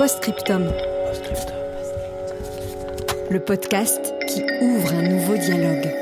Postscriptum. 0.00 0.62
Le 3.30 3.38
podcast 3.38 4.14
qui 4.26 4.42
ouvre 4.62 4.94
un 4.94 5.06
nouveau 5.06 5.36
dialogue. 5.36 5.94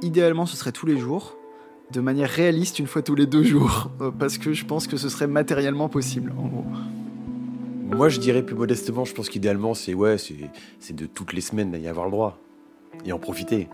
Idéalement, 0.00 0.46
ce 0.46 0.56
serait 0.56 0.70
tous 0.70 0.86
les 0.86 0.96
jours, 0.96 1.36
de 1.90 2.00
manière 2.00 2.30
réaliste, 2.30 2.78
une 2.78 2.86
fois 2.86 3.02
tous 3.02 3.16
les 3.16 3.26
deux 3.26 3.42
jours, 3.42 3.90
parce 4.20 4.38
que 4.38 4.52
je 4.52 4.64
pense 4.64 4.86
que 4.86 4.96
ce 4.96 5.08
serait 5.08 5.26
matériellement 5.26 5.88
possible, 5.88 6.32
en 6.38 6.46
gros. 6.46 6.64
Moi, 7.96 8.08
je 8.08 8.20
dirais 8.20 8.44
plus 8.44 8.54
modestement, 8.54 9.04
je 9.04 9.12
pense 9.12 9.28
qu'idéalement, 9.28 9.74
c'est 9.74 9.94
ouais, 9.94 10.18
c'est 10.18 10.36
c'est 10.78 10.94
de 10.94 11.06
toutes 11.06 11.32
les 11.32 11.40
semaines 11.40 11.76
y 11.82 11.88
avoir 11.88 12.06
le 12.06 12.12
droit 12.12 12.38
et 13.04 13.10
en 13.10 13.18
profiter. 13.18 13.66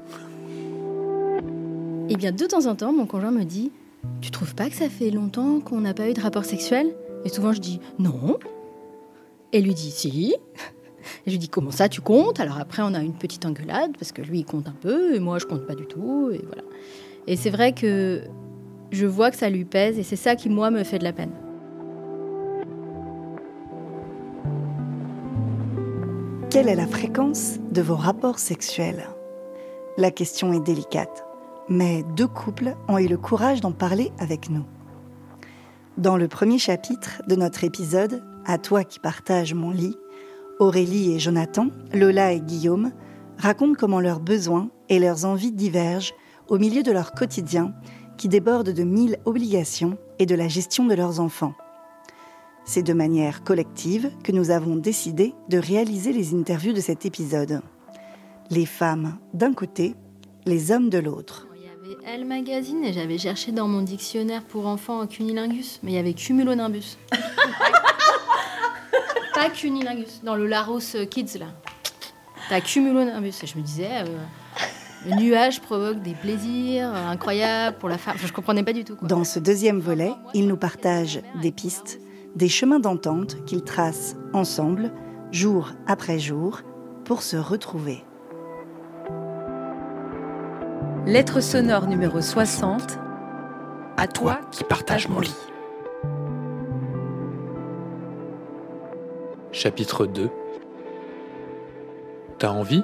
Eh 2.10 2.16
bien, 2.16 2.32
de 2.32 2.44
temps 2.44 2.66
en 2.66 2.74
temps, 2.74 2.92
mon 2.92 3.06
conjoint 3.06 3.30
me 3.30 3.44
dit 3.44 3.72
Tu 4.20 4.30
trouves 4.30 4.54
pas 4.54 4.68
que 4.68 4.76
ça 4.76 4.90
fait 4.90 5.10
longtemps 5.10 5.60
qu'on 5.60 5.80
n'a 5.80 5.94
pas 5.94 6.10
eu 6.10 6.12
de 6.12 6.20
rapport 6.20 6.44
sexuel? 6.44 6.94
Et 7.24 7.30
souvent, 7.30 7.52
je 7.52 7.60
dis 7.60 7.80
Non. 7.98 8.38
Et 9.52 9.62
lui 9.62 9.72
dit 9.72 9.90
Si. 9.90 10.34
Et 11.26 11.26
je 11.26 11.30
lui 11.32 11.38
dis 11.38 11.48
Comment 11.48 11.70
ça, 11.70 11.88
tu 11.88 12.02
comptes? 12.02 12.40
Alors 12.40 12.58
après, 12.58 12.82
on 12.82 12.92
a 12.92 13.00
une 13.00 13.14
petite 13.14 13.46
engueulade, 13.46 13.92
parce 13.98 14.12
que 14.12 14.20
lui, 14.20 14.40
il 14.40 14.44
compte 14.44 14.68
un 14.68 14.74
peu, 14.78 15.14
et 15.14 15.20
moi, 15.20 15.38
je 15.38 15.46
compte 15.46 15.66
pas 15.66 15.74
du 15.74 15.86
tout, 15.86 16.30
et 16.30 16.42
voilà. 16.46 16.62
Et 17.26 17.36
c'est 17.36 17.50
vrai 17.50 17.72
que 17.72 18.22
je 18.90 19.06
vois 19.06 19.30
que 19.30 19.36
ça 19.36 19.48
lui 19.48 19.64
pèse, 19.64 19.98
et 19.98 20.02
c'est 20.02 20.16
ça 20.16 20.36
qui, 20.36 20.50
moi, 20.50 20.70
me 20.70 20.84
fait 20.84 20.98
de 20.98 21.04
la 21.04 21.12
peine. 21.14 21.32
Quelle 26.50 26.68
est 26.68 26.76
la 26.76 26.86
fréquence 26.86 27.58
de 27.72 27.80
vos 27.80 27.96
rapports 27.96 28.38
sexuels? 28.38 29.08
La 29.96 30.10
question 30.10 30.52
est 30.52 30.60
délicate, 30.60 31.23
mais 31.68 32.04
deux 32.16 32.26
couples 32.26 32.76
ont 32.88 32.98
eu 32.98 33.08
le 33.08 33.16
courage 33.16 33.60
d'en 33.60 33.72
parler 33.72 34.12
avec 34.18 34.50
nous. 34.50 34.64
Dans 35.96 36.16
le 36.16 36.28
premier 36.28 36.58
chapitre 36.58 37.22
de 37.28 37.36
notre 37.36 37.64
épisode 37.64 38.22
À 38.44 38.58
toi 38.58 38.84
qui 38.84 38.98
partage 38.98 39.54
mon 39.54 39.70
lit, 39.70 39.96
Aurélie 40.58 41.12
et 41.14 41.18
Jonathan, 41.18 41.68
Lola 41.92 42.32
et 42.32 42.40
Guillaume 42.40 42.92
racontent 43.38 43.76
comment 43.78 44.00
leurs 44.00 44.20
besoins 44.20 44.70
et 44.88 44.98
leurs 44.98 45.24
envies 45.24 45.52
divergent 45.52 46.14
au 46.48 46.58
milieu 46.58 46.82
de 46.82 46.92
leur 46.92 47.12
quotidien 47.12 47.74
qui 48.16 48.28
déborde 48.28 48.70
de 48.70 48.84
mille 48.84 49.18
obligations 49.24 49.96
et 50.18 50.26
de 50.26 50.34
la 50.34 50.48
gestion 50.48 50.86
de 50.86 50.94
leurs 50.94 51.20
enfants. 51.20 51.54
C'est 52.64 52.82
de 52.82 52.92
manière 52.92 53.44
collective 53.44 54.10
que 54.22 54.32
nous 54.32 54.50
avons 54.50 54.76
décidé 54.76 55.34
de 55.48 55.58
réaliser 55.58 56.12
les 56.12 56.34
interviews 56.34 56.72
de 56.72 56.80
cet 56.80 57.04
épisode. 57.04 57.60
Les 58.50 58.66
femmes 58.66 59.18
d'un 59.34 59.52
côté, 59.52 59.94
les 60.46 60.70
hommes 60.70 60.88
de 60.88 60.98
l'autre. 60.98 61.48
Il 62.06 62.10
Elle 62.10 62.24
Magazine, 62.24 62.84
et 62.84 62.92
j'avais 62.92 63.18
cherché 63.18 63.50
dans 63.52 63.66
mon 63.66 63.80
dictionnaire 63.82 64.42
pour 64.42 64.66
enfants 64.66 65.06
cunilingus, 65.06 65.80
mais 65.82 65.92
il 65.92 65.94
y 65.94 65.98
avait 65.98 66.12
cumulonimbus. 66.12 66.98
Pas 69.34 69.48
cunilingus, 69.50 70.20
dans 70.22 70.34
le 70.34 70.46
Larousse 70.46 70.96
Kids, 71.10 71.38
là. 71.38 71.46
T'as 72.48 72.60
cumulonimbus, 72.60 73.42
et 73.42 73.46
je 73.46 73.56
me 73.56 73.62
disais... 73.62 73.88
euh, 73.90 74.18
le 75.06 75.16
nuage 75.16 75.60
provoque 75.60 76.00
des 76.00 76.14
plaisirs 76.14 76.90
euh, 76.94 77.08
incroyables 77.10 77.76
pour 77.78 77.88
la 77.88 77.98
femme. 77.98 78.14
Enfin, 78.16 78.26
je 78.26 78.32
comprenais 78.32 78.62
pas 78.62 78.72
du 78.72 78.84
tout. 78.84 78.96
Quoi. 78.96 79.06
Dans 79.06 79.24
ce 79.24 79.38
deuxième 79.38 79.80
volet, 79.80 80.12
ils 80.32 80.46
nous 80.46 80.56
partagent 80.56 81.20
des 81.42 81.52
pistes, 81.52 82.00
des 82.36 82.48
chemins 82.48 82.80
d'entente 82.80 83.44
qu'ils 83.44 83.62
tracent 83.62 84.16
ensemble, 84.32 84.92
jour 85.30 85.72
après 85.86 86.18
jour, 86.18 86.60
pour 87.04 87.22
se 87.22 87.36
retrouver. 87.36 88.02
Lettre 91.06 91.42
sonore 91.42 91.86
numéro 91.86 92.22
60. 92.22 92.98
À 93.98 94.06
toi 94.06 94.40
qui 94.50 94.64
partage 94.64 95.06
mon 95.06 95.20
lit. 95.20 95.36
Chapitre 99.52 100.06
2 100.06 100.30
T'as 102.38 102.48
envie? 102.48 102.82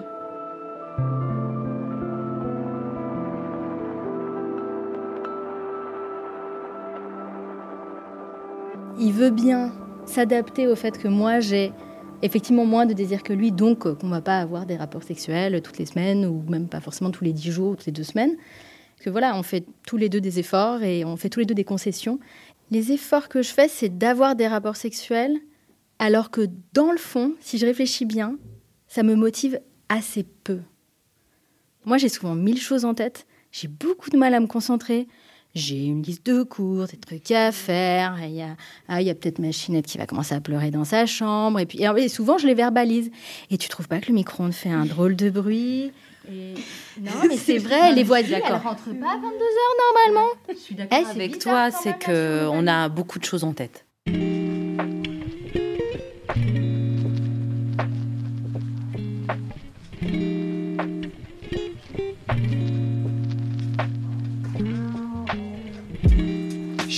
Il 8.98 9.12
veut 9.14 9.30
bien 9.30 9.72
s'adapter 10.04 10.68
au 10.68 10.76
fait 10.76 10.98
que 10.98 11.08
moi 11.08 11.40
j'ai 11.40 11.72
effectivement 12.22 12.64
moins 12.64 12.86
de 12.86 12.92
désir 12.92 13.22
que 13.22 13.32
lui, 13.32 13.52
donc 13.52 13.86
euh, 13.86 13.94
qu'on 13.94 14.08
va 14.08 14.20
pas 14.20 14.38
avoir 14.40 14.66
des 14.66 14.76
rapports 14.76 15.02
sexuels 15.02 15.60
toutes 15.62 15.78
les 15.78 15.86
semaines 15.86 16.26
ou 16.26 16.42
même 16.48 16.68
pas 16.68 16.80
forcément 16.80 17.10
tous 17.10 17.24
les 17.24 17.32
dix 17.32 17.50
jours, 17.50 17.76
toutes 17.76 17.86
les 17.86 17.92
deux 17.92 18.04
semaines. 18.04 18.36
Parce 18.96 19.04
que 19.04 19.10
voilà, 19.10 19.36
on 19.36 19.42
fait 19.42 19.64
tous 19.86 19.96
les 19.96 20.08
deux 20.08 20.20
des 20.20 20.38
efforts 20.38 20.82
et 20.82 21.04
on 21.04 21.16
fait 21.16 21.30
tous 21.30 21.40
les 21.40 21.46
deux 21.46 21.54
des 21.54 21.64
concessions. 21.64 22.18
Les 22.70 22.92
efforts 22.92 23.28
que 23.28 23.42
je 23.42 23.50
fais, 23.50 23.68
c'est 23.68 23.88
d'avoir 23.88 24.36
des 24.36 24.46
rapports 24.46 24.76
sexuels, 24.76 25.38
alors 25.98 26.30
que 26.30 26.48
dans 26.72 26.92
le 26.92 26.98
fond, 26.98 27.34
si 27.40 27.58
je 27.58 27.66
réfléchis 27.66 28.04
bien, 28.04 28.36
ça 28.88 29.02
me 29.02 29.14
motive 29.14 29.60
assez 29.88 30.24
peu. 30.44 30.60
Moi, 31.84 31.96
j'ai 31.98 32.08
souvent 32.08 32.34
mille 32.34 32.60
choses 32.60 32.84
en 32.84 32.94
tête, 32.94 33.26
j'ai 33.52 33.68
beaucoup 33.68 34.10
de 34.10 34.18
mal 34.18 34.34
à 34.34 34.40
me 34.40 34.46
concentrer. 34.46 35.08
J'ai 35.54 35.84
une 35.84 36.02
liste 36.02 36.24
de 36.26 36.42
cours, 36.44 36.86
des 36.86 36.96
trucs 36.96 37.30
à 37.32 37.50
faire. 37.50 38.16
et 38.22 38.28
Il 38.28 38.34
y 38.36 38.42
a, 38.42 38.56
ah, 38.88 39.00
il 39.00 39.06
y 39.06 39.10
a 39.10 39.14
peut-être 39.14 39.40
ma 39.40 39.50
chinette 39.50 39.86
qui 39.86 39.98
va 39.98 40.06
commencer 40.06 40.34
à 40.34 40.40
pleurer 40.40 40.70
dans 40.70 40.84
sa 40.84 41.06
chambre. 41.06 41.58
Et 41.58 41.66
puis, 41.66 41.82
et, 41.82 42.08
souvent, 42.08 42.38
je 42.38 42.46
les 42.46 42.54
verbalise. 42.54 43.10
Et 43.50 43.58
tu 43.58 43.68
trouves 43.68 43.88
pas 43.88 43.98
que 43.98 44.06
le 44.08 44.14
micro-ondes 44.14 44.52
fait 44.54 44.70
un 44.70 44.84
drôle 44.84 45.16
de 45.16 45.28
bruit 45.30 45.90
Et- 46.30 46.54
Non, 47.00 47.10
mais 47.28 47.36
c'est 47.36 47.58
vrai, 47.58 47.92
les 47.94 48.04
voisines, 48.04 48.34
elles 48.44 48.52
rentrent 48.54 48.84
pas 48.84 49.12
à 49.12 49.16
22h 49.16 50.06
normalement. 50.06 50.28
Je 50.50 50.54
suis 50.54 50.74
d'accord 50.74 50.98
Eh, 51.00 51.04
c'est 51.04 51.10
avec 51.10 51.32
bizarre 51.38 51.70
toi, 51.70 51.78
c'est 51.82 51.90
même, 51.90 51.98
que 51.98 52.40
la 52.44 52.50
on 52.52 52.66
a 52.66 52.88
beaucoup 52.88 53.18
de 53.18 53.24
choses 53.24 53.42
en 53.42 53.52
tête. 53.52 53.86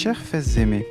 Chers 0.03 0.19
fesses 0.19 0.57
aimées, 0.57 0.85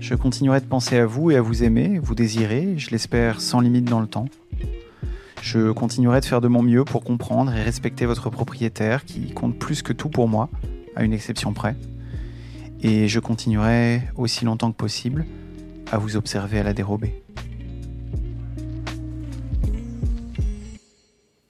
je 0.00 0.14
continuerai 0.14 0.62
de 0.62 0.64
penser 0.64 0.96
à 0.96 1.04
vous 1.04 1.30
et 1.30 1.36
à 1.36 1.42
vous 1.42 1.62
aimer, 1.62 1.98
vous 1.98 2.14
désirer, 2.14 2.78
je 2.78 2.88
l'espère 2.88 3.42
sans 3.42 3.60
limite 3.60 3.84
dans 3.84 4.00
le 4.00 4.06
temps. 4.06 4.30
Je 5.42 5.72
continuerai 5.72 6.20
de 6.20 6.24
faire 6.24 6.40
de 6.40 6.48
mon 6.48 6.62
mieux 6.62 6.86
pour 6.86 7.04
comprendre 7.04 7.54
et 7.54 7.62
respecter 7.62 8.06
votre 8.06 8.30
propriétaire 8.30 9.04
qui 9.04 9.34
compte 9.34 9.58
plus 9.58 9.82
que 9.82 9.92
tout 9.92 10.08
pour 10.08 10.26
moi, 10.26 10.48
à 10.96 11.04
une 11.04 11.12
exception 11.12 11.52
près. 11.52 11.76
Et 12.80 13.08
je 13.08 13.20
continuerai 13.20 14.00
aussi 14.16 14.46
longtemps 14.46 14.72
que 14.72 14.78
possible 14.78 15.26
à 15.92 15.98
vous 15.98 16.16
observer 16.16 16.60
à 16.60 16.62
la 16.62 16.72
dérobée. 16.72 17.22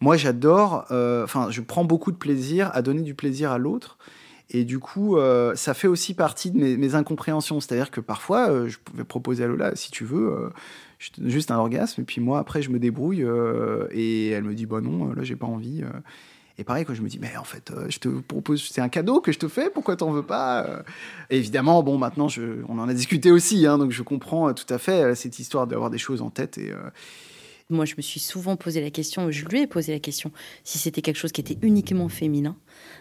Moi, 0.00 0.17
j'adore, 0.17 0.87
euh, 0.91 1.23
enfin, 1.23 1.53
je 1.53 1.61
prends 1.61 1.85
beaucoup 1.85 2.11
de 2.11 2.17
plaisir 2.17 2.73
à 2.75 2.82
donner 2.82 3.03
du 3.03 3.15
plaisir 3.15 3.53
à 3.53 3.59
l'autre. 3.59 3.97
Et 4.50 4.65
du 4.65 4.79
coup, 4.79 5.17
euh, 5.19 5.55
ça 5.56 5.75
fait 5.75 5.89
aussi 5.89 6.15
partie 6.15 6.50
de 6.50 6.59
mes, 6.59 6.95
incompréhensions. 6.95 7.61
C'est-à-dire 7.61 7.91
que 7.91 8.00
parfois, 8.00 8.49
euh, 8.49 8.69
je 8.69 8.79
pouvais 8.79 9.05
proposer 9.05 9.45
à 9.45 9.47
Lola, 9.47 9.77
si 9.77 9.91
tu 9.91 10.05
veux, 10.05 10.33
euh, 10.33 10.49
juste 10.99 11.50
un 11.50 11.59
orgasme. 11.59 12.00
Et 12.00 12.05
puis 12.05 12.21
moi, 12.21 12.39
après, 12.39 12.62
je 12.62 12.71
me 12.71 12.79
débrouille. 12.79 13.27
et 13.91 14.31
elle 14.31 14.45
me 14.45 14.55
dit, 14.55 14.67
bah 14.67 14.81
non, 14.81 15.12
là, 15.12 15.23
j'ai 15.23 15.37
pas 15.37 15.47
envie. 15.47 15.85
Et 16.56 16.65
pareil, 16.65 16.85
quand 16.85 16.95
je 16.95 17.03
me 17.03 17.09
dis, 17.09 17.19
mais 17.21 17.37
en 17.37 17.45
fait, 17.45 17.73
je 17.89 17.99
te 17.99 18.09
propose, 18.09 18.69
c'est 18.69 18.81
un 18.81 18.89
cadeau 18.89 19.21
que 19.21 19.31
je 19.31 19.39
te 19.39 19.47
fais, 19.47 19.71
pourquoi 19.71 19.95
t'en 19.95 20.11
veux 20.11 20.25
pas 20.25 20.83
évidemment, 21.31 21.85
bon, 21.85 21.99
maintenant, 21.99 22.27
on 22.69 22.79
en 22.81 22.89
a 22.89 22.94
discuté 22.94 23.31
aussi, 23.31 23.65
hein, 23.65 23.79
donc 23.79 23.93
je 23.93 24.03
comprends 24.03 24.53
tout 24.55 24.67
à 24.75 24.79
fait 24.79 25.15
cette 25.15 25.39
histoire 25.39 25.69
d'avoir 25.69 25.89
des 25.89 25.99
choses 25.99 26.21
en 26.21 26.31
tête. 26.31 26.59
Moi, 27.70 27.85
je 27.85 27.97
me 27.99 28.03
suis 28.03 28.19
souvent 28.19 28.56
posé 28.56 28.81
la 28.81 28.91
question, 28.91 29.31
je 29.31 29.44
lui 29.44 29.61
ai 29.61 29.67
posé 29.67 29.93
la 29.93 29.99
question, 29.99 30.32
si 30.65 30.79
c'était 30.79 31.03
quelque 31.03 31.19
chose 31.19 31.32
qui 31.32 31.43
était 31.43 31.59
uniquement 31.61 32.09
féminin. 32.09 32.56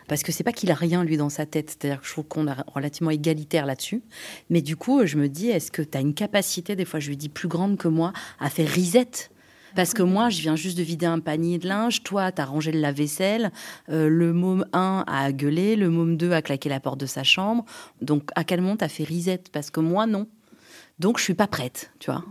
Parce 0.10 0.24
que 0.24 0.34
c'est 0.34 0.44
pas 0.44 0.52
qu'il 0.52 0.69
a 0.72 0.75
rien, 0.75 1.06
lui, 1.06 1.16
dans 1.16 1.30
sa 1.30 1.46
tête. 1.46 1.69
C'est-à-dire 1.69 2.02
que 2.02 2.08
je 2.08 2.12
trouve 2.12 2.25
qu'on 2.25 2.48
est 2.48 2.56
relativement 2.68 3.12
égalitaire 3.12 3.66
là-dessus. 3.66 4.02
Mais 4.50 4.62
du 4.62 4.75
coup, 4.75 5.06
je 5.06 5.16
me 5.16 5.30
dis, 5.30 5.48
est-ce 5.48 5.72
que 5.72 5.81
tu 5.81 5.98
as 5.98 6.02
une 6.02 6.14
capacité, 6.14 6.75
des 6.75 6.84
fois, 6.84 7.00
je 7.00 7.08
lui 7.08 7.16
dis 7.16 7.30
plus 7.30 7.48
grande 7.48 7.78
que 7.78 7.88
moi, 7.88 8.12
à 8.42 8.50
faire 8.50 8.69
reset 8.69 9.30
parce 9.75 9.94
que 9.94 10.02
moi, 10.02 10.30
je 10.30 10.42
viens 10.42 10.56
juste 10.56 10.75
de 10.75 10.81
vider 10.81 11.06
un 11.06 11.19
panier 11.19 11.60
de 11.60 11.68
linge. 11.68 12.02
Toi, 12.02 12.31
tu 12.31 12.42
as 12.42 12.46
rangé 12.46 12.72
le 12.72 12.80
lave-vaisselle. 12.80 13.52
Euh, 13.90 14.10
le 14.10 14.34
môme 14.34 14.66
1 14.74 15.04
a 15.06 15.31
gueulé. 15.31 15.75
Le 15.75 15.92
môme 15.92 16.18
2 16.18 16.31
a 16.31 16.42
claqué 16.42 16.68
la 16.68 16.80
porte 16.80 17.00
de 17.00 17.06
sa 17.06 17.24
chambre. 17.24 17.64
Donc, 18.02 18.31
à 18.36 18.44
quel 18.44 18.62
moment 18.62 18.78
tu 18.78 18.86
as 18.86 18.90
fait 18.90 19.04
reset 19.04 19.44
Parce 19.52 19.69
que 19.69 19.80
moi, 19.80 20.08
non. 20.08 20.28
Donc, 20.98 21.19
je 21.19 21.24
suis 21.25 21.36
pas 21.36 21.46
prête, 21.46 21.92
tu 22.00 22.10
vois. 22.10 22.25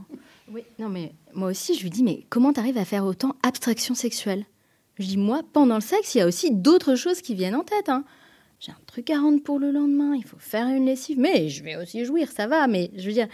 Oui, 0.50 0.62
non, 0.80 0.88
mais 0.88 1.12
moi 1.36 1.50
aussi, 1.50 1.74
je 1.74 1.82
lui 1.82 1.90
dis, 1.90 2.02
mais 2.02 2.26
comment 2.30 2.52
tu 2.52 2.60
arrives 2.60 2.78
à 2.78 2.84
faire 2.84 3.04
autant 3.04 3.36
abstraction 3.42 3.94
sexuelle? 3.94 4.46
Je 4.98 5.06
dis, 5.06 5.18
moi, 5.18 5.42
pendant 5.52 5.76
le 5.76 5.80
sexe, 5.82 6.14
il 6.14 6.18
y 6.18 6.20
a 6.22 6.26
aussi 6.26 6.50
d'autres 6.50 6.94
choses 6.94 7.20
qui 7.20 7.34
viennent 7.34 7.54
en 7.54 7.62
tête. 7.62 7.88
Hein. 7.88 8.04
J'ai 8.58 8.72
un 8.72 8.78
truc 8.86 9.10
à 9.10 9.20
rendre 9.20 9.42
pour 9.42 9.58
le 9.58 9.70
lendemain, 9.70 10.14
il 10.16 10.24
faut 10.24 10.38
faire 10.38 10.66
une 10.66 10.86
lessive, 10.86 11.18
mais 11.18 11.50
je 11.50 11.62
vais 11.62 11.76
aussi 11.76 12.06
jouir, 12.06 12.32
ça 12.32 12.46
va. 12.46 12.66
Mais 12.66 12.90
je 12.96 13.06
veux 13.06 13.12
dire, 13.12 13.28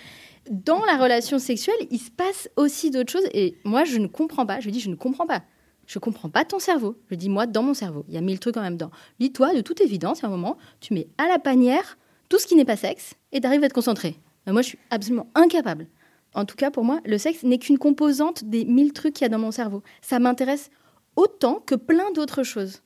dans 0.51 0.85
la 0.85 0.97
relation 0.97 1.39
sexuelle, 1.39 1.77
il 1.91 2.01
se 2.01 2.11
passe 2.11 2.51
aussi 2.57 2.91
d'autres 2.91 3.13
choses. 3.13 3.29
Et 3.33 3.57
moi, 3.65 3.85
je 3.85 3.99
ne 3.99 4.09
comprends 4.09 4.47
pas. 4.47 4.59
Je 4.59 4.65
lui 4.65 4.73
dis, 4.73 4.81
je 4.81 4.91
ne 4.91 4.97
comprends 4.97 5.27
pas. 5.27 5.43
Je 5.87 5.99
ne 5.99 6.01
comprends 6.01 6.29
pas 6.29 6.45
ton 6.45 6.59
cerveau. 6.59 6.97
Je 7.11 7.15
dis, 7.15 7.29
moi, 7.29 7.47
dans 7.47 7.63
mon 7.63 7.75
cerveau, 7.75 8.05
il 8.09 8.15
y 8.15 8.19
a 8.19 8.21
mille 8.21 8.41
trucs 8.41 8.57
en 8.57 8.63
même 8.63 8.79
temps. 8.79 8.91
Dis-toi, 9.21 9.55
de 9.55 9.61
toute 9.61 9.81
évidence, 9.81 10.25
à 10.25 10.27
un 10.27 10.31
moment, 10.31 10.59
tu 10.81 10.95
mets 10.95 11.07
à 11.19 11.29
la 11.29 11.39
panière 11.39 11.99
tout 12.29 12.39
ce 12.39 12.47
qui 12.47 12.57
n'est 12.57 12.65
pas 12.65 12.77
sexe 12.77 13.15
et 13.31 13.41
tu 13.41 13.47
arrives 13.47 13.63
à 13.63 13.69
te 13.69 13.75
concentrer. 13.75 14.17
moi, 14.47 14.63
je 14.63 14.69
suis 14.69 14.79
absolument 14.91 15.29
incapable. 15.37 15.87
En 16.35 16.45
tout 16.45 16.57
cas, 16.57 16.71
pour 16.71 16.85
moi, 16.85 17.01
le 17.05 17.19
sexe 17.19 17.43
n'est 17.43 17.59
qu'une 17.59 17.79
composante 17.79 18.45
des 18.45 18.65
mille 18.65 18.93
trucs 18.93 19.15
qu'il 19.15 19.25
y 19.25 19.27
a 19.27 19.29
dans 19.29 19.39
mon 19.39 19.51
cerveau. 19.51 19.83
Ça 20.01 20.19
m'intéresse 20.19 20.71
autant 21.17 21.63
que 21.67 21.75
plein 21.75 22.11
d'autres 22.13 22.43
choses. 22.43 22.83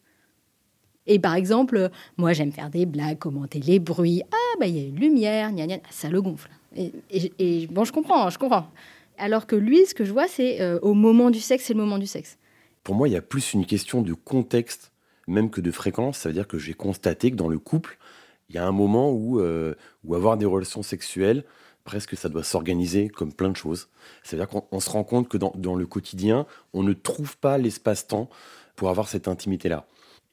Et 1.06 1.18
par 1.18 1.34
exemple, 1.34 1.90
moi, 2.16 2.32
j'aime 2.32 2.52
faire 2.52 2.70
des 2.70 2.86
blagues, 2.86 3.18
commenter 3.18 3.60
les 3.60 3.78
bruits. 3.78 4.22
Ah, 4.32 4.56
bah, 4.58 4.66
il 4.66 4.76
y 4.76 4.84
a 4.84 4.88
une 4.88 4.96
lumière, 4.96 5.52
gna 5.52 5.66
gna, 5.66 5.78
ça 5.90 6.08
le 6.08 6.20
gonfle. 6.20 6.50
Et, 6.74 7.68
bon, 7.68 7.84
je 7.84 7.92
comprends, 7.92 8.28
je 8.28 8.38
comprends. 8.38 8.68
Alors 9.18 9.46
que 9.46 9.56
lui, 9.56 9.86
ce 9.86 9.94
que 9.94 10.04
je 10.04 10.12
vois, 10.12 10.28
c'est 10.28 10.60
euh, 10.60 10.78
au 10.82 10.94
moment 10.94 11.30
du 11.30 11.40
sexe, 11.40 11.64
c'est 11.64 11.74
le 11.74 11.80
moment 11.80 11.98
du 11.98 12.06
sexe. 12.06 12.36
Pour 12.82 12.94
moi, 12.94 13.08
il 13.08 13.12
y 13.12 13.16
a 13.16 13.22
plus 13.22 13.54
une 13.54 13.64
question 13.64 14.02
de 14.02 14.12
contexte, 14.12 14.92
même 15.26 15.48
que 15.50 15.60
de 15.60 15.70
fréquence. 15.70 16.18
Ça 16.18 16.28
veut 16.28 16.34
dire 16.34 16.46
que 16.46 16.58
j'ai 16.58 16.74
constaté 16.74 17.30
que 17.30 17.36
dans 17.36 17.48
le 17.48 17.58
couple, 17.58 17.98
il 18.50 18.56
y 18.56 18.58
a 18.58 18.66
un 18.66 18.72
moment 18.72 19.10
où, 19.10 19.40
euh, 19.40 19.74
où 20.04 20.14
avoir 20.14 20.36
des 20.36 20.44
relations 20.44 20.82
sexuelles, 20.82 21.44
presque 21.86 22.16
ça 22.16 22.28
doit 22.28 22.44
s'organiser 22.44 23.08
comme 23.08 23.32
plein 23.32 23.48
de 23.48 23.56
choses. 23.56 23.88
C'est-à-dire 24.22 24.48
qu'on 24.48 24.80
se 24.80 24.90
rend 24.90 25.04
compte 25.04 25.28
que 25.28 25.38
dans, 25.38 25.74
le 25.74 25.86
quotidien, 25.86 26.46
on 26.74 26.82
ne 26.82 26.92
trouve 26.92 27.38
pas 27.38 27.56
l'espace-temps 27.56 28.28
pour 28.74 28.90
avoir 28.90 29.08
cette 29.08 29.28
intimité-là. 29.28 29.86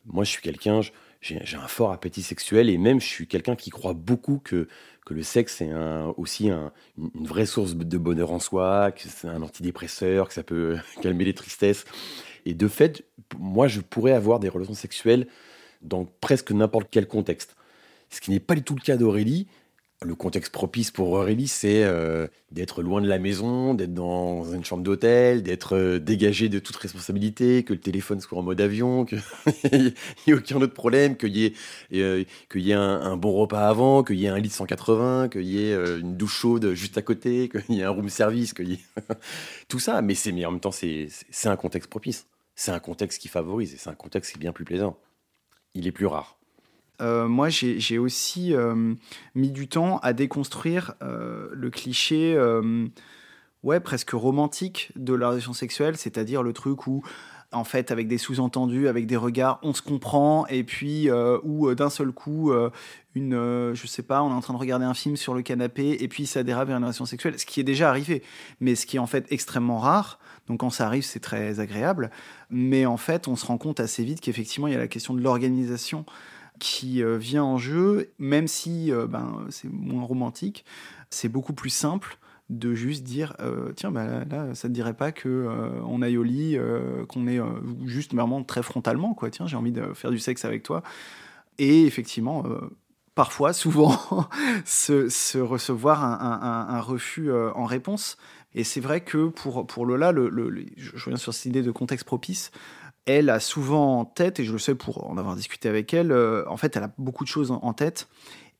Moi, 0.05 0.25
je 0.25 0.31
suis 0.31 0.41
quelqu'un, 0.41 0.81
j'ai 1.21 1.55
un 1.55 1.67
fort 1.67 1.93
appétit 1.93 2.23
sexuel 2.23 2.69
et 2.69 2.77
même 2.77 2.99
je 2.99 3.07
suis 3.07 3.27
quelqu'un 3.27 3.55
qui 3.55 3.69
croit 3.69 3.93
beaucoup 3.93 4.41
que 4.43 4.67
que 5.05 5.13
le 5.13 5.23
sexe 5.23 5.59
est 5.59 5.73
aussi 6.15 6.49
une 6.49 6.71
vraie 7.25 7.45
source 7.45 7.75
de 7.75 7.97
bonheur 7.97 8.31
en 8.31 8.39
soi, 8.39 8.93
que 8.93 9.01
c'est 9.01 9.27
un 9.27 9.41
antidépresseur, 9.41 10.29
que 10.29 10.33
ça 10.33 10.43
peut 10.43 10.77
calmer 11.01 11.25
les 11.25 11.33
tristesses. 11.33 11.83
Et 12.45 12.53
de 12.53 12.67
fait, 12.69 13.03
moi, 13.37 13.67
je 13.67 13.81
pourrais 13.81 14.13
avoir 14.13 14.39
des 14.39 14.47
relations 14.47 14.73
sexuelles 14.73 15.27
dans 15.81 16.05
presque 16.21 16.51
n'importe 16.51 16.87
quel 16.89 17.07
contexte. 17.07 17.57
Ce 18.09 18.21
qui 18.21 18.31
n'est 18.31 18.39
pas 18.39 18.55
du 18.55 18.63
tout 18.63 18.75
le 18.75 18.81
cas 18.81 18.95
d'Aurélie, 18.95 19.47
le 20.03 20.15
contexte 20.15 20.51
propice 20.51 20.91
pour 20.91 21.11
Aurélie, 21.11 21.47
c'est 21.47 21.83
euh, 21.83 22.27
d'être 22.51 22.81
loin 22.81 23.01
de 23.01 23.07
la 23.07 23.19
maison, 23.19 23.73
d'être 23.73 23.93
dans 23.93 24.43
une 24.53 24.63
chambre 24.63 24.83
d'hôtel, 24.83 25.43
d'être 25.43 25.75
euh, 25.75 25.99
dégagé 25.99 26.49
de 26.49 26.59
toute 26.59 26.75
responsabilité, 26.75 27.63
que 27.63 27.73
le 27.73 27.79
téléphone 27.79 28.19
soit 28.19 28.37
en 28.37 28.41
mode 28.41 28.61
avion, 28.61 29.05
qu'il 29.05 29.21
n'y 29.73 29.93
ait 30.27 30.33
aucun 30.33 30.61
autre 30.61 30.73
problème, 30.73 31.17
qu'il 31.17 31.35
y 31.35 31.45
ait, 31.45 31.53
euh, 31.93 32.23
un, 32.73 33.17
bon 33.17 33.33
repas 33.33 33.67
avant, 33.67 34.03
qu'il 34.03 34.17
y 34.17 34.25
ait 34.25 34.29
un 34.29 34.39
lit 34.39 34.49
de 34.49 34.53
180, 34.53 35.29
qu'il 35.29 35.43
y 35.43 35.63
ait 35.63 35.73
une 35.73 36.17
douche 36.17 36.35
chaude 36.39 36.73
juste 36.73 36.97
à 36.97 37.01
côté, 37.01 37.49
qu'il 37.67 37.75
y 37.75 37.81
ait 37.81 37.85
un 37.85 37.89
room 37.89 38.09
service, 38.09 38.53
qu'il 38.53 38.73
y 38.73 38.79
tout 39.67 39.79
ça. 39.79 40.01
Mais, 40.01 40.15
mais 40.33 40.45
en 40.45 40.51
même 40.51 40.59
temps, 40.59 40.71
c'est 40.71 41.09
un 41.45 41.55
contexte 41.55 41.89
propice. 41.89 42.27
C'est 42.55 42.71
un 42.71 42.79
contexte 42.79 43.19
qui 43.19 43.29
favorise 43.29 43.73
et 43.73 43.77
c'est 43.77 43.89
un 43.89 43.95
contexte 43.95 44.31
qui 44.31 44.37
est 44.37 44.41
bien 44.41 44.51
plus 44.51 44.65
plaisant. 44.65 44.97
Il 45.73 45.87
est 45.87 45.91
plus 45.91 46.05
rare. 46.05 46.37
Euh, 47.01 47.27
moi, 47.27 47.49
j'ai 47.49 47.97
aussi 47.97 48.53
euh, 48.53 48.93
mis 49.35 49.51
du 49.51 49.67
temps 49.67 49.97
à 49.99 50.13
déconstruire 50.13 50.93
euh, 51.01 51.49
le 51.51 51.69
cliché, 51.69 52.37
ouais, 53.63 53.79
presque 53.79 54.11
romantique 54.11 54.91
de 54.95 55.13
la 55.13 55.29
relation 55.29 55.53
sexuelle, 55.53 55.97
c'est-à-dire 55.97 56.43
le 56.43 56.53
truc 56.53 56.87
où, 56.87 57.03
en 57.51 57.63
fait, 57.63 57.91
avec 57.91 58.07
des 58.07 58.17
sous-entendus, 58.17 58.87
avec 58.87 59.05
des 59.05 59.15
regards, 59.15 59.59
on 59.63 59.73
se 59.73 59.81
comprend, 59.81 60.45
et 60.47 60.63
puis 60.63 61.09
où 61.43 61.73
d'un 61.73 61.89
seul 61.89 62.11
coup, 62.11 62.51
une, 63.15 63.71
je 63.73 63.87
sais 63.87 64.03
pas, 64.03 64.21
on 64.21 64.29
est 64.29 64.33
en 64.33 64.41
train 64.41 64.53
de 64.53 64.59
regarder 64.59 64.85
un 64.85 64.93
film 64.93 65.15
sur 65.15 65.33
le 65.33 65.41
canapé, 65.41 65.97
et 66.03 66.07
puis 66.07 66.25
ça 66.25 66.43
dérape 66.43 66.67
vers 66.67 66.77
une 66.77 66.83
relation 66.83 67.05
sexuelle, 67.05 67.39
ce 67.39 67.45
qui 67.45 67.59
est 67.59 67.65
déjà 67.65 67.89
arrivé, 67.89 68.23
mais 68.59 68.75
ce 68.75 68.85
qui 68.85 68.97
est 68.97 68.99
en 68.99 69.07
fait 69.07 69.25
extrêmement 69.31 69.79
rare. 69.79 70.19
Donc 70.47 70.59
quand 70.59 70.69
ça 70.69 70.85
arrive, 70.85 71.03
c'est 71.03 71.21
très 71.21 71.59
agréable, 71.59 72.11
mais 72.49 72.85
en 72.85 72.97
fait, 72.97 73.27
on 73.27 73.35
se 73.35 73.45
rend 73.45 73.57
compte 73.57 73.79
assez 73.79 74.03
vite 74.03 74.19
qu'effectivement, 74.19 74.67
il 74.67 74.73
y 74.73 74.75
a 74.75 74.79
la 74.79 74.89
question 74.89 75.13
de 75.13 75.21
l'organisation 75.21 76.05
qui 76.59 77.03
euh, 77.03 77.17
vient 77.17 77.43
en 77.43 77.57
jeu, 77.57 78.11
même 78.19 78.47
si 78.47 78.91
euh, 78.91 79.07
ben, 79.07 79.45
c'est 79.49 79.71
moins 79.71 80.03
romantique, 80.03 80.65
c'est 81.09 81.29
beaucoup 81.29 81.53
plus 81.53 81.69
simple 81.69 82.17
de 82.49 82.73
juste 82.73 83.03
dire 83.03 83.35
euh, 83.39 83.71
tiens 83.75 83.91
bah, 83.91 84.25
là, 84.25 84.53
ça 84.53 84.67
te 84.67 84.73
dirait 84.73 84.93
pas 84.93 85.11
que 85.11 85.49
on 85.85 86.01
aille 86.01 86.17
au 86.17 86.23
lit 86.23 86.57
qu'on 87.07 87.25
est 87.25 87.39
juste 87.85 88.13
vraiment 88.13 88.43
très 88.43 88.61
frontalement 88.61 89.13
quoi. 89.13 89.29
Tiens 89.29 89.47
j'ai 89.47 89.55
envie 89.55 89.71
de 89.71 89.93
faire 89.93 90.11
du 90.11 90.19
sexe 90.19 90.45
avec 90.45 90.61
toi. 90.61 90.83
Et 91.57 91.85
effectivement 91.85 92.43
parfois 93.15 93.53
souvent 93.53 93.97
se, 94.65 95.37
recevoir 95.39 96.03
un, 96.03 96.81
refus 96.81 97.31
en 97.31 97.65
réponse. 97.65 98.17
Et 98.55 98.63
c'est 98.63 98.81
vrai 98.81 99.01
que 99.01 99.29
pour, 99.29 99.65
pour 99.65 99.85
Lola 99.85 100.11
le, 100.11 100.29
je 100.77 100.91
reviens 101.05 101.17
sur 101.17 101.33
cette 101.33 101.45
idée 101.45 101.63
de 101.63 101.71
contexte 101.71 102.05
propice 102.05 102.51
elle 103.05 103.29
a 103.29 103.39
souvent 103.39 103.99
en 103.99 104.05
tête, 104.05 104.39
et 104.39 104.45
je 104.45 104.51
le 104.51 104.59
sais 104.59 104.75
pour 104.75 105.09
en 105.09 105.17
avoir 105.17 105.35
discuté 105.35 105.67
avec 105.69 105.93
elle, 105.93 106.11
euh, 106.11 106.43
en 106.47 106.57
fait, 106.57 106.75
elle 106.77 106.83
a 106.83 106.91
beaucoup 106.97 107.23
de 107.23 107.29
choses 107.29 107.51
en 107.51 107.73
tête 107.73 108.07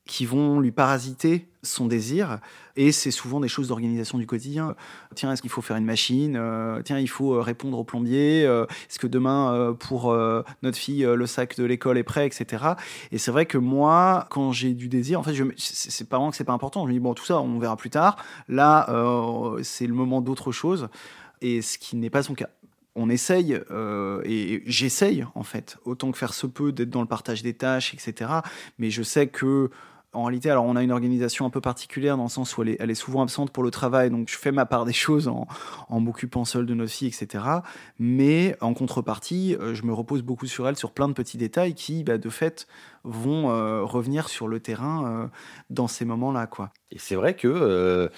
qui 0.05 0.25
vont 0.25 0.59
lui 0.59 0.73
parasiter 0.73 1.47
son 1.61 1.85
désir. 1.85 2.39
Et 2.75 2.91
c'est 2.91 3.09
souvent 3.09 3.39
des 3.39 3.47
choses 3.47 3.69
d'organisation 3.69 4.17
du 4.17 4.27
quotidien. 4.27 4.75
Tiens, 5.15 5.31
est-ce 5.31 5.41
qu'il 5.41 5.49
faut 5.49 5.61
faire 5.61 5.77
une 5.77 5.85
machine? 5.85 6.35
Euh, 6.35 6.81
Tiens, 6.83 6.99
il 6.99 7.07
faut 7.07 7.35
euh, 7.35 7.39
répondre 7.39 7.79
au 7.79 7.85
plombier. 7.85 8.41
est-ce 8.41 8.99
que 8.99 9.07
demain, 9.07 9.73
pour 9.79 10.13
notre 10.61 10.77
fille, 10.77 11.03
le 11.03 11.25
sac 11.25 11.55
de 11.55 11.63
l'école 11.63 11.97
est 11.97 12.03
prêt, 12.03 12.27
etc. 12.27 12.65
Et 13.13 13.17
c'est 13.17 13.31
vrai 13.31 13.45
que 13.45 13.57
moi, 13.57 14.27
quand 14.29 14.51
j'ai 14.51 14.73
du 14.73 14.89
désir, 14.89 15.21
en 15.21 15.23
fait, 15.23 15.33
je, 15.33 15.45
c'est 15.55 16.09
pas 16.09 16.17
vraiment 16.17 16.31
que 16.31 16.35
c'est 16.35 16.43
pas 16.43 16.51
important. 16.51 16.83
Je 16.83 16.89
me 16.89 16.93
dis, 16.93 16.99
bon, 16.99 17.13
tout 17.13 17.23
ça, 17.23 17.39
on 17.39 17.57
verra 17.57 17.77
plus 17.77 17.89
tard. 17.89 18.17
Là, 18.49 18.89
c'est 19.63 19.87
le 19.87 19.93
moment 19.93 20.19
d'autre 20.19 20.51
chose. 20.51 20.89
Et 21.39 21.61
ce 21.61 21.77
qui 21.77 21.95
n'est 21.95 22.09
pas 22.09 22.23
son 22.23 22.33
cas 22.33 22.49
on 22.95 23.09
essaye, 23.09 23.59
euh, 23.71 24.21
et 24.23 24.61
j'essaye 24.65 25.25
en 25.35 25.43
fait, 25.43 25.77
autant 25.85 26.11
que 26.11 26.17
faire 26.17 26.33
se 26.33 26.47
peut, 26.47 26.71
d'être 26.71 26.89
dans 26.89 27.01
le 27.01 27.07
partage 27.07 27.41
des 27.41 27.53
tâches, 27.53 27.93
etc. 27.93 28.31
Mais 28.77 28.89
je 28.91 29.03
sais 29.03 29.27
que 29.27 29.69
en 30.13 30.23
réalité, 30.23 30.49
alors 30.49 30.65
on 30.65 30.75
a 30.75 30.83
une 30.83 30.91
organisation 30.91 31.45
un 31.45 31.49
peu 31.49 31.61
particulière 31.61 32.17
dans 32.17 32.23
le 32.23 32.29
sens 32.29 32.57
où 32.57 32.63
elle 32.63 32.91
est, 32.91 32.95
souvent 32.95 33.21
absente 33.21 33.51
pour 33.51 33.63
le 33.63 33.71
travail, 33.71 34.09
donc 34.09 34.29
je 34.29 34.37
fais 34.37 34.51
ma 34.51 34.65
part 34.65 34.85
des 34.85 34.93
choses 34.93 35.27
en, 35.27 35.47
m'occupant 35.99 36.45
seul 36.45 36.65
de 36.65 36.73
notre 36.73 36.91
fille, 36.91 37.07
etc. 37.07 37.43
Mais 37.99 38.55
en 38.61 38.73
contrepartie, 38.73 39.55
euh, 39.59 39.73
je 39.73 39.83
me 39.83 39.93
repose 39.93 40.21
beaucoup 40.21 40.47
sur 40.47 40.67
elle 40.67 40.75
sur 40.75 40.91
plein 40.91 41.07
de 41.07 41.13
petits 41.13 41.37
détails 41.37 41.73
qui, 41.73 42.03
bah, 42.03 42.17
de 42.17 42.29
fait, 42.29 42.67
vont 43.03 43.49
euh, 43.49 43.83
revenir 43.83 44.29
sur 44.29 44.47
le 44.47 44.59
terrain 44.59 45.05
euh, 45.05 45.27
dans 45.69 45.87
ces 45.87 46.05
moments-là, 46.05 46.47
quoi. 46.47 46.71
Et 46.91 46.99
c'est 46.99 47.15
vrai 47.15 47.35
que 47.35 48.11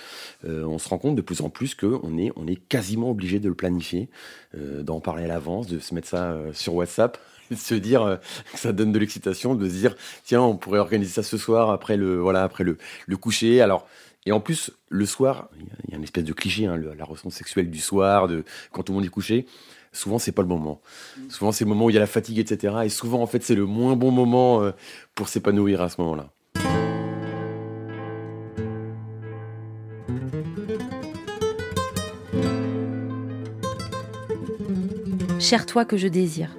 on 0.43 0.77
se 0.77 0.89
rend 0.89 0.97
compte 0.97 1.15
de 1.15 1.21
plus 1.21 1.39
en 1.39 1.49
plus 1.49 1.75
qu'on 1.75 2.17
est, 2.17 2.31
est 2.47 2.67
quasiment 2.67 3.09
obligé 3.09 3.39
de 3.39 3.47
le 3.47 3.55
planifier, 3.55 4.09
d'en 4.53 4.99
parler 4.99 5.23
à 5.23 5.27
l'avance, 5.27 5.67
de 5.67 5.79
se 5.79 5.95
mettre 5.95 6.09
ça 6.09 6.35
sur 6.51 6.75
WhatsApp 6.75 7.17
de 7.51 7.55
se 7.55 7.75
dire 7.75 8.01
euh, 8.03 8.15
que 8.51 8.59
ça 8.59 8.71
donne 8.71 8.91
de 8.91 8.99
l'excitation, 8.99 9.55
de 9.55 9.67
se 9.67 9.73
dire 9.73 9.95
tiens, 10.23 10.41
on 10.41 10.55
pourrait 10.55 10.79
organiser 10.79 11.11
ça 11.11 11.23
ce 11.23 11.37
soir 11.37 11.69
après 11.69 11.97
le 11.97 12.17
voilà 12.17 12.43
après 12.43 12.63
le, 12.63 12.77
le 13.07 13.17
coucher. 13.17 13.61
Alors 13.61 13.87
et 14.25 14.31
en 14.31 14.39
plus 14.39 14.71
le 14.89 15.05
soir, 15.05 15.49
il 15.59 15.91
y 15.91 15.93
a 15.93 15.97
une 15.97 16.03
espèce 16.03 16.23
de 16.23 16.33
cliché, 16.33 16.65
hein, 16.65 16.77
la 16.77 17.05
relation 17.05 17.29
sexuelle 17.29 17.69
du 17.69 17.79
soir, 17.79 18.27
de 18.27 18.43
quand 18.71 18.83
tout 18.83 18.91
le 18.91 18.97
monde 18.97 19.05
est 19.05 19.09
couché. 19.09 19.45
Souvent, 19.93 20.19
c'est 20.19 20.33
pas 20.33 20.41
le 20.41 20.47
moment. 20.49 20.81
Souvent, 21.29 21.53
c'est 21.53 21.63
le 21.63 21.69
moment 21.69 21.85
où 21.85 21.89
il 21.89 21.93
y 21.93 21.97
a 21.97 22.01
la 22.01 22.07
fatigue, 22.07 22.37
etc. 22.37 22.75
Et 22.83 22.89
souvent, 22.89 23.21
en 23.21 23.27
fait, 23.27 23.43
c'est 23.43 23.55
le 23.55 23.65
moins 23.65 23.95
bon 23.95 24.11
moment 24.11 24.61
euh, 24.61 24.71
pour 25.13 25.29
s'épanouir 25.29 25.81
à 25.81 25.87
ce 25.87 26.01
moment-là. 26.01 26.31
Cher 35.39 35.65
toi 35.65 35.85
que 35.85 35.95
je 35.95 36.07
désire, 36.07 36.57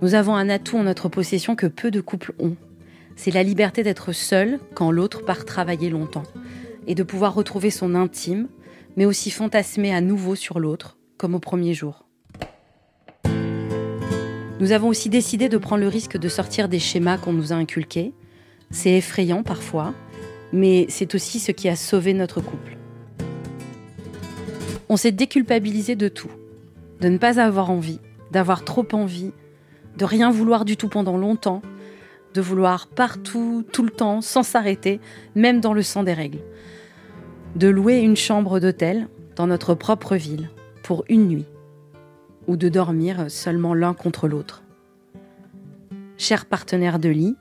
nous 0.00 0.14
avons 0.14 0.36
un 0.36 0.48
atout 0.48 0.78
en 0.78 0.84
notre 0.84 1.08
possession 1.08 1.56
que 1.56 1.66
peu 1.66 1.90
de 1.90 2.00
couples 2.00 2.32
ont. 2.38 2.56
C'est 3.16 3.32
la 3.32 3.42
liberté 3.42 3.82
d'être 3.82 4.12
seul 4.12 4.60
quand 4.74 4.92
l'autre 4.92 5.24
part 5.24 5.44
travailler 5.44 5.90
longtemps 5.90 6.22
et 6.86 6.94
de 6.94 7.02
pouvoir 7.02 7.34
retrouver 7.34 7.70
son 7.70 7.96
intime, 7.96 8.48
mais 8.96 9.06
aussi 9.06 9.30
fantasmer 9.30 9.92
à 9.92 10.00
nouveau 10.00 10.36
sur 10.36 10.60
l'autre, 10.60 10.98
comme 11.16 11.34
au 11.34 11.40
premier 11.40 11.74
jour. 11.74 12.06
Nous 14.60 14.72
avons 14.72 14.88
aussi 14.88 15.08
décidé 15.08 15.48
de 15.48 15.58
prendre 15.58 15.82
le 15.82 15.88
risque 15.88 16.16
de 16.16 16.28
sortir 16.28 16.68
des 16.68 16.78
schémas 16.78 17.18
qu'on 17.18 17.32
nous 17.32 17.52
a 17.52 17.56
inculqués. 17.56 18.12
C'est 18.70 18.92
effrayant 18.92 19.42
parfois, 19.42 19.94
mais 20.52 20.86
c'est 20.88 21.14
aussi 21.14 21.40
ce 21.40 21.52
qui 21.52 21.68
a 21.68 21.76
sauvé 21.76 22.14
notre 22.14 22.40
couple. 22.40 22.76
On 24.88 24.96
s'est 24.96 25.12
déculpabilisé 25.12 25.96
de 25.96 26.08
tout, 26.08 26.30
de 27.00 27.08
ne 27.08 27.18
pas 27.18 27.40
avoir 27.40 27.70
envie, 27.70 28.00
d'avoir 28.30 28.64
trop 28.64 28.86
envie, 28.92 29.32
de 29.98 30.04
rien 30.04 30.30
vouloir 30.30 30.64
du 30.64 30.76
tout 30.76 30.88
pendant 30.88 31.18
longtemps, 31.18 31.60
de 32.32 32.40
vouloir 32.40 32.86
partout, 32.86 33.64
tout 33.72 33.82
le 33.82 33.90
temps, 33.90 34.20
sans 34.20 34.44
s'arrêter, 34.44 35.00
même 35.34 35.60
dans 35.60 35.74
le 35.74 35.82
sang 35.82 36.04
des 36.04 36.12
règles. 36.12 36.38
De 37.56 37.68
louer 37.68 37.98
une 37.98 38.16
chambre 38.16 38.60
d'hôtel 38.60 39.08
dans 39.34 39.48
notre 39.48 39.74
propre 39.74 40.14
ville 40.14 40.48
pour 40.84 41.04
une 41.08 41.26
nuit 41.26 41.46
ou 42.46 42.56
de 42.56 42.68
dormir 42.68 43.26
seulement 43.28 43.74
l'un 43.74 43.92
contre 43.92 44.28
l'autre. 44.28 44.62
Chers 46.16 46.46
partenaires 46.46 46.98
de 46.98 47.08
lit, 47.08 47.36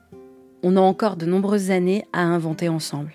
on 0.63 0.75
a 0.75 0.81
encore 0.81 1.15
de 1.15 1.25
nombreuses 1.25 1.71
années 1.71 2.05
à 2.11 2.23
inventer 2.23 2.69
ensemble. 2.69 3.13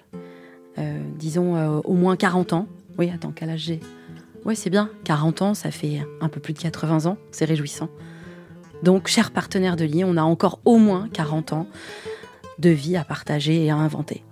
Euh, 0.78 1.02
disons 1.18 1.56
euh, 1.56 1.80
au 1.84 1.94
moins 1.94 2.16
40 2.16 2.52
ans. 2.52 2.66
Oui, 2.98 3.10
attends, 3.12 3.32
quel 3.34 3.50
âge 3.50 3.60
j'ai? 3.60 3.80
Oui, 4.44 4.56
c'est 4.56 4.70
bien. 4.70 4.88
40 5.04 5.42
ans, 5.42 5.54
ça 5.54 5.70
fait 5.70 6.00
un 6.20 6.28
peu 6.28 6.40
plus 6.40 6.52
de 6.52 6.58
80 6.58 7.06
ans. 7.06 7.16
C'est 7.30 7.44
réjouissant. 7.44 7.88
Donc, 8.82 9.08
chers 9.08 9.30
partenaires 9.30 9.76
de 9.76 9.84
lit, 9.84 10.04
on 10.04 10.16
a 10.16 10.22
encore 10.22 10.60
au 10.64 10.76
moins 10.78 11.08
40 11.08 11.52
ans 11.52 11.66
de 12.58 12.70
vie 12.70 12.96
à 12.96 13.04
partager 13.04 13.64
et 13.64 13.70
à 13.70 13.76
inventer. 13.76 14.24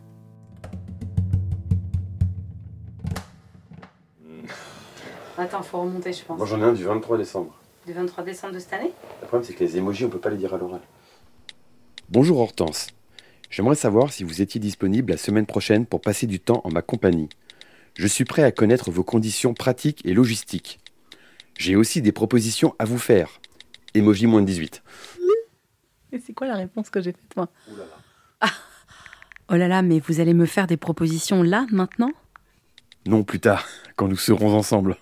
Attends, 5.39 5.63
faut 5.63 5.81
remonter, 5.81 6.13
je 6.13 6.23
pense. 6.23 6.37
Moi 6.37 6.47
j'en 6.47 6.61
ai 6.61 6.65
un 6.65 6.73
du 6.75 6.85
23 6.85 7.17
décembre. 7.17 7.57
Du 7.87 7.95
23 7.95 8.25
décembre 8.25 8.55
de 8.55 8.59
cette 8.59 8.75
année? 8.75 8.93
Le 9.23 9.27
problème 9.27 9.47
c'est 9.47 9.55
que 9.55 9.65
les 9.65 9.79
émojis 9.79 10.05
on 10.05 10.11
peut 10.11 10.19
pas 10.19 10.29
les 10.29 10.37
dire 10.37 10.53
à 10.53 10.59
l'oral. 10.59 10.81
Bonjour 12.11 12.41
Hortense. 12.41 12.89
J'aimerais 13.49 13.75
savoir 13.75 14.13
si 14.13 14.23
vous 14.23 14.43
étiez 14.43 14.61
disponible 14.61 15.13
la 15.13 15.17
semaine 15.17 15.47
prochaine 15.47 15.87
pour 15.87 16.03
passer 16.03 16.27
du 16.27 16.41
temps 16.41 16.61
en 16.65 16.71
ma 16.71 16.83
compagnie. 16.83 17.31
Je 17.95 18.07
suis 18.07 18.27
prêt 18.27 18.43
à 18.43 18.53
connaître 18.53 18.91
vos 18.91 19.03
conditions 19.03 19.55
pratiques 19.55 20.05
et 20.05 20.13
logistiques. 20.13 20.79
J'ai 21.59 21.75
aussi 21.75 22.03
des 22.03 22.13
propositions 22.13 22.75
à 22.79 22.85
vous 22.85 22.99
faire. 22.99 23.41
Emoji 23.95 24.27
moins 24.27 24.41
de 24.41 24.47
18. 24.47 24.83
Et 26.13 26.19
c'est 26.19 26.33
quoi 26.33 26.47
la 26.47 26.57
réponse 26.57 26.91
que 26.91 27.01
j'ai 27.01 27.13
faite 27.13 27.37
moi 27.37 27.49
Oh 27.69 27.77
là 27.77 27.85
là. 27.85 27.97
Ah. 28.41 28.53
Oh 29.49 29.57
là 29.57 29.69
là, 29.69 29.83
mais 29.83 30.01
vous 30.01 30.21
allez 30.21 30.35
me 30.35 30.47
faire 30.47 30.67
des 30.67 30.77
propositions 30.77 31.43
là, 31.43 31.67
maintenant? 31.71 32.13
Non, 33.07 33.23
plus 33.25 33.41
tard, 33.41 33.67
quand 33.97 34.09
nous 34.09 34.17
serons 34.17 34.55
ensemble. 34.55 34.97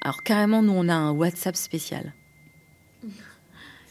Alors 0.00 0.22
carrément, 0.22 0.62
nous, 0.62 0.72
on 0.72 0.88
a 0.88 0.94
un 0.94 1.12
WhatsApp 1.12 1.56
spécial. 1.56 2.12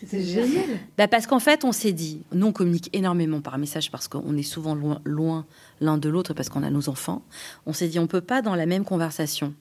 C'est 0.05 0.23
génial. 0.23 0.79
Bah 0.97 1.07
parce 1.07 1.27
qu'en 1.27 1.39
fait, 1.39 1.63
on 1.63 1.71
s'est 1.71 1.93
dit, 1.93 2.25
nous, 2.31 2.47
on 2.47 2.51
communique 2.51 2.89
énormément 2.91 3.39
par 3.39 3.57
message 3.59 3.91
parce 3.91 4.07
qu'on 4.07 4.35
est 4.35 4.43
souvent 4.43 4.73
loin, 4.73 4.99
loin 5.05 5.45
l'un 5.79 5.99
de 5.99 6.09
l'autre 6.09 6.33
parce 6.33 6.49
qu'on 6.49 6.63
a 6.63 6.71
nos 6.71 6.89
enfants. 6.89 7.23
On 7.67 7.73
s'est 7.73 7.87
dit, 7.87 7.99
on 7.99 8.07
peut 8.07 8.21
pas 8.21 8.41
dans 8.41 8.55
la 8.55 8.65
même 8.65 8.83
conversation 8.83 9.53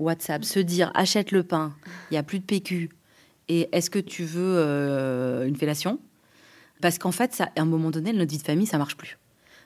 WhatsApp 0.00 0.44
se 0.44 0.58
dire, 0.58 0.90
achète 0.94 1.30
le 1.30 1.42
pain, 1.42 1.74
il 2.10 2.14
y 2.14 2.16
a 2.16 2.22
plus 2.22 2.40
de 2.40 2.44
PQ, 2.44 2.90
et 3.50 3.68
est-ce 3.72 3.90
que 3.90 3.98
tu 3.98 4.22
veux 4.22 4.58
euh, 4.58 5.44
une 5.44 5.56
fellation? 5.56 5.98
Parce 6.80 6.98
qu'en 6.98 7.10
fait, 7.10 7.34
ça, 7.34 7.48
à 7.56 7.62
un 7.62 7.64
moment 7.64 7.90
donné, 7.90 8.12
notre 8.12 8.30
vie 8.30 8.38
de 8.38 8.44
famille, 8.44 8.66
ça 8.66 8.78
marche 8.78 8.96
plus. 8.96 9.18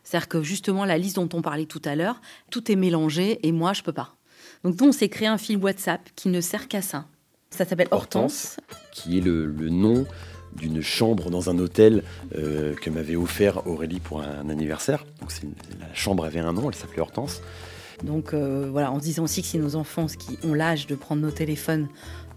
C'est-à-dire 0.03 0.27
que 0.27 0.43
justement, 0.43 0.87
la 0.87 0.97
liste 0.97 1.17
dont 1.17 1.29
on 1.35 1.43
parlait 1.43 1.67
tout 1.67 1.83
à 1.85 1.95
l'heure, 1.95 2.23
tout 2.51 2.73
est 2.73 2.77
mélangé 2.77 3.47
et 3.47 3.53
moi, 3.53 3.75
je 3.75 3.83
peux 3.83 3.93
pas. 3.93 4.17
Donc 4.65 4.81
nous, 4.81 4.89
on 4.89 4.93
s'est 4.93 5.11
créé 5.11 5.29
un 5.29 5.37
fil 5.37 5.59
WhatsApp 5.59 6.01
qui 6.17 6.31
ne 6.31 6.41
sert 6.41 6.67
qu'à 6.67 6.81
ça. 6.81 7.05
Ça 7.51 7.67
s'appelle 7.67 7.89
Hortense. 7.91 8.57
Qui 8.91 9.19
est 9.19 9.21
le, 9.21 9.45
le 9.45 9.69
nom 9.69 10.07
d'une 10.57 10.81
chambre 10.81 11.29
dans 11.29 11.51
un 11.51 11.59
hôtel 11.59 12.05
euh, 12.35 12.75
que 12.75 12.89
m'avait 12.89 13.17
offert 13.17 13.67
Aurélie 13.67 14.01
pour 14.01 14.23
un 14.23 14.49
anniversaire. 14.49 15.05
Donc 15.21 15.31
la 15.79 15.93
chambre 15.95 16.25
avait 16.25 16.41
un 16.41 16.55
nom, 16.55 16.71
elle 16.71 16.75
s'appelait 16.75 17.01
Hortense. 17.01 17.43
Donc 18.03 18.35
euh, 18.35 18.69
voilà, 18.71 18.91
en 18.91 18.99
se 18.99 19.05
disant 19.05 19.25
aussi 19.25 19.43
que 19.43 19.49
si 19.49 19.59
nos 19.59 19.77
enfants 19.77 20.07
qui 20.07 20.39
ont 20.45 20.55
l'âge 20.55 20.87
de 20.87 20.95
prendre 20.95 21.23
nos 21.23 21.31
téléphones 21.31 21.89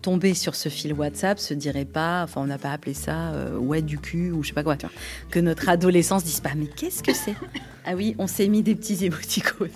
tombaient 0.07 0.33
sur 0.35 0.55
ce 0.55 0.69
fil 0.69 0.93
WhatsApp, 0.93 1.37
se 1.37 1.53
diraient 1.53 1.83
pas, 1.83 2.23
enfin 2.23 2.39
on 2.39 2.45
n'a 2.45 2.57
pas 2.57 2.71
appelé 2.71 2.93
ça 2.93 3.31
euh, 3.33 3.57
ouais 3.57 3.81
du 3.81 3.97
cul 3.97 4.31
ou 4.31 4.41
je 4.41 4.47
sais 4.47 4.53
pas 4.53 4.63
quoi, 4.63 4.77
tu 4.77 4.85
vois. 4.85 4.95
que 5.31 5.39
notre 5.41 5.67
adolescence 5.67 6.23
dise 6.23 6.39
pas 6.39 6.51
mais 6.55 6.67
qu'est-ce 6.67 7.03
que 7.03 7.13
c'est? 7.13 7.35
Ah 7.85 7.91
oui, 7.93 8.15
on 8.17 8.25
s'est 8.25 8.47
mis 8.47 8.63
des 8.63 8.73
petits 8.73 9.03
émoticônes. 9.03 9.67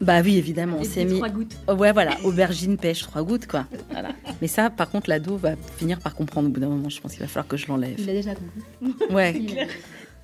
Bah 0.00 0.20
oui, 0.24 0.36
évidemment, 0.38 0.78
on 0.80 0.84
s'est 0.84 1.04
mis. 1.04 1.20
gouttes. 1.20 1.56
Oh, 1.68 1.74
ouais, 1.74 1.92
voilà, 1.92 2.16
aubergine, 2.24 2.78
pêche, 2.78 3.02
trois 3.02 3.22
gouttes, 3.22 3.46
quoi. 3.46 3.66
Voilà. 3.90 4.08
Mais 4.40 4.48
ça, 4.48 4.70
par 4.70 4.88
contre, 4.88 5.10
l'ado 5.10 5.36
va 5.36 5.52
finir 5.76 5.98
par 6.00 6.14
comprendre 6.14 6.48
au 6.48 6.50
bout 6.50 6.60
d'un 6.60 6.68
moment. 6.68 6.88
Je 6.88 7.00
pense 7.00 7.12
qu'il 7.12 7.20
va 7.20 7.28
falloir 7.28 7.46
que 7.46 7.56
je 7.58 7.66
l'enlève. 7.68 7.94
Il 7.98 8.08
a 8.08 8.14
déjà 8.14 8.32
compris. 8.34 9.14
Ouais. 9.14 9.42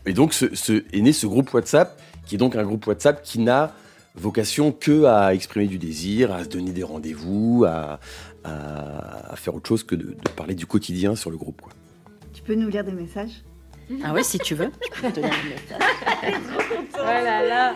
Et 0.07 0.13
donc 0.15 0.33
ce, 0.33 0.55
ce- 0.55 0.83
est 0.93 1.01
né 1.03 1.13
ce 1.13 1.27
groupe 1.27 1.53
WhatsApp, 1.53 2.01
qui 2.27 2.37
est 2.37 2.39
donc 2.39 2.57
un 2.57 2.65
groupe 2.65 2.87
WhatsApp 2.87 3.23
qui 3.23 3.39
n'a 3.41 3.75
vocation 4.19 4.73
que 4.73 5.05
à 5.05 5.35
exprimer 5.35 5.67
du 5.67 5.79
désir, 5.79 6.33
à 6.33 6.45
se 6.45 6.49
donner 6.49 6.73
des 6.73 6.83
rendez-vous, 6.83 7.65
à, 7.67 8.01
à- 8.45 9.33
à 9.33 9.37
faire 9.37 9.55
autre 9.55 9.69
chose 9.69 9.85
que 9.85 9.95
de, 9.95 10.05
de 10.09 10.31
parler 10.37 10.55
du 10.55 10.67
quotidien 10.67 11.15
sur 11.17 11.31
le 11.31 11.37
groupe. 11.37 11.61
Quoi. 11.61 11.73
Tu 12.33 12.43
peux 12.43 12.55
nous 12.55 12.69
lire 12.69 12.85
des 12.85 12.93
messages? 12.93 13.43
Ah 14.05 14.13
ouais, 14.13 14.23
si 14.23 14.39
tu 14.39 14.55
veux. 14.55 14.71
Je 14.97 15.01
peux 15.01 15.11
te 15.13 15.21
lire 15.21 15.31
le 15.45 15.51
message. 15.51 16.41
Oh 17.01 17.05
là 17.05 17.47
là. 17.47 17.75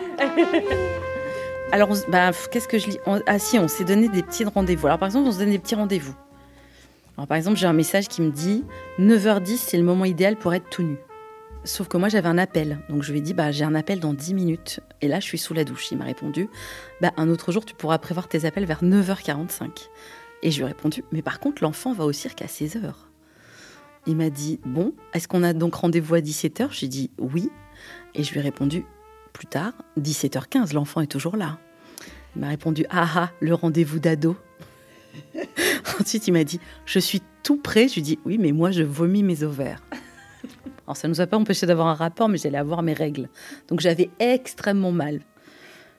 Alors, 1.71 1.89
bah, 2.09 2.31
qu'est-ce 2.51 2.67
que 2.67 2.77
je 2.77 2.87
lis? 2.87 2.97
On- 3.07 3.21
Ah 3.25 3.39
si, 3.39 3.57
on 3.57 3.67
s'est 3.67 3.83
donné 3.85 4.09
des 4.09 4.21
petits 4.21 4.43
rendez-vous. 4.43 4.85
Alors, 4.87 4.99
par 4.99 5.07
exemple, 5.07 5.27
on 5.27 5.31
se 5.31 5.39
donne 5.39 5.49
des 5.51 5.59
petits 5.59 5.75
rendez-vous. 5.75 6.13
Alors, 7.17 7.27
par 7.27 7.37
exemple, 7.37 7.57
j'ai 7.57 7.65
un 7.67 7.73
message 7.73 8.07
qui 8.09 8.21
me 8.21 8.31
dit 8.31 8.63
9h10, 8.99 9.57
c'est 9.57 9.77
le 9.77 9.83
moment 9.83 10.05
idéal 10.05 10.35
pour 10.35 10.53
être 10.53 10.69
tout 10.69 10.83
nu. 10.83 10.97
Sauf 11.65 11.87
que 11.87 11.95
moi, 11.95 12.09
j'avais 12.09 12.27
un 12.27 12.37
appel. 12.37 12.79
Donc, 12.89 13.03
je 13.03 13.11
lui 13.11 13.19
ai 13.19 13.21
dit, 13.21 13.33
bah, 13.33 13.51
j'ai 13.51 13.63
un 13.63 13.75
appel 13.75 13.99
dans 13.99 14.13
10 14.13 14.33
minutes. 14.33 14.81
Et 15.01 15.07
là, 15.07 15.19
je 15.19 15.25
suis 15.25 15.37
sous 15.37 15.53
la 15.53 15.63
douche. 15.63 15.91
Il 15.91 15.97
m'a 15.97 16.03
répondu, 16.05 16.49
bah, 17.01 17.13
un 17.15 17.29
autre 17.29 17.51
jour, 17.51 17.63
tu 17.63 17.73
pourras 17.73 17.97
prévoir 17.99 18.27
tes 18.27 18.45
appels 18.45 18.65
vers 18.65 18.83
9h45. 18.83 19.87
Et 20.41 20.51
je 20.51 20.57
lui 20.57 20.65
ai 20.65 20.67
répondu, 20.67 21.05
mais 21.13 21.21
par 21.21 21.39
contre, 21.39 21.63
l'enfant 21.63 21.93
va 21.93 22.03
au 22.05 22.11
cirque 22.11 22.41
à 22.41 22.47
16h. 22.47 22.91
Il 24.07 24.17
m'a 24.17 24.29
dit, 24.29 24.59
bon, 24.65 24.93
est-ce 25.13 25.29
qu'on 25.29 25.41
a 25.41 25.53
donc 25.53 25.75
rendez-vous 25.75 26.15
à 26.15 26.19
17h 26.19 26.67
J'ai 26.71 26.89
dit, 26.89 27.11
oui. 27.17 27.49
Et 28.13 28.23
je 28.23 28.33
lui 28.33 28.39
ai 28.39 28.43
répondu, 28.43 28.85
plus 29.31 29.47
tard, 29.47 29.71
17h15, 29.97 30.73
l'enfant 30.73 30.99
est 30.99 31.07
toujours 31.07 31.37
là. 31.37 31.59
Il 32.35 32.41
m'a 32.41 32.49
répondu, 32.49 32.85
ah 32.89 33.07
ah, 33.15 33.31
le 33.39 33.53
rendez-vous 33.53 33.99
d'ado. 33.99 34.35
Ensuite, 36.01 36.27
il 36.27 36.33
m'a 36.33 36.43
dit, 36.43 36.59
je 36.85 36.99
suis 36.99 37.21
tout 37.43 37.57
prêt. 37.57 37.87
Je 37.87 37.93
lui 37.93 38.01
ai 38.01 38.03
dit, 38.03 38.19
oui, 38.25 38.37
mais 38.37 38.51
moi, 38.51 38.71
je 38.71 38.83
vomis 38.83 39.23
mes 39.23 39.43
ovaires. 39.43 39.81
Alors, 40.85 40.97
ça 40.97 41.07
ne 41.07 41.13
nous 41.13 41.21
a 41.21 41.27
pas 41.27 41.37
empêché 41.37 41.65
d'avoir 41.65 41.87
un 41.87 41.93
rapport, 41.93 42.29
mais 42.29 42.37
j'allais 42.37 42.57
avoir 42.57 42.81
mes 42.83 42.93
règles. 42.93 43.29
Donc, 43.67 43.79
j'avais 43.79 44.09
extrêmement 44.19 44.91
mal. 44.91 45.21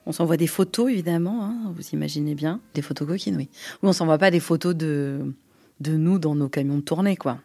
On 0.07 0.13
s'envoie 0.13 0.37
des 0.37 0.47
photos, 0.47 0.91
évidemment, 0.91 1.45
hein, 1.45 1.73
vous 1.75 1.89
imaginez 1.93 2.35
bien. 2.35 2.61
Des 2.75 2.83
photos 2.83 3.09
coquines, 3.09 3.37
oui. 3.37 3.49
Oui, 3.83 3.89
on 3.89 3.93
s'envoie 3.93 4.19
pas 4.19 4.31
des 4.31 4.41
photos 4.41 4.75
de, 4.75 5.33
de 5.81 5.97
nous 5.97 6.19
dans 6.19 6.35
nos 6.35 6.49
camions 6.49 6.77
de 6.77 6.83
tournée, 6.83 7.17
quoi. 7.17 7.39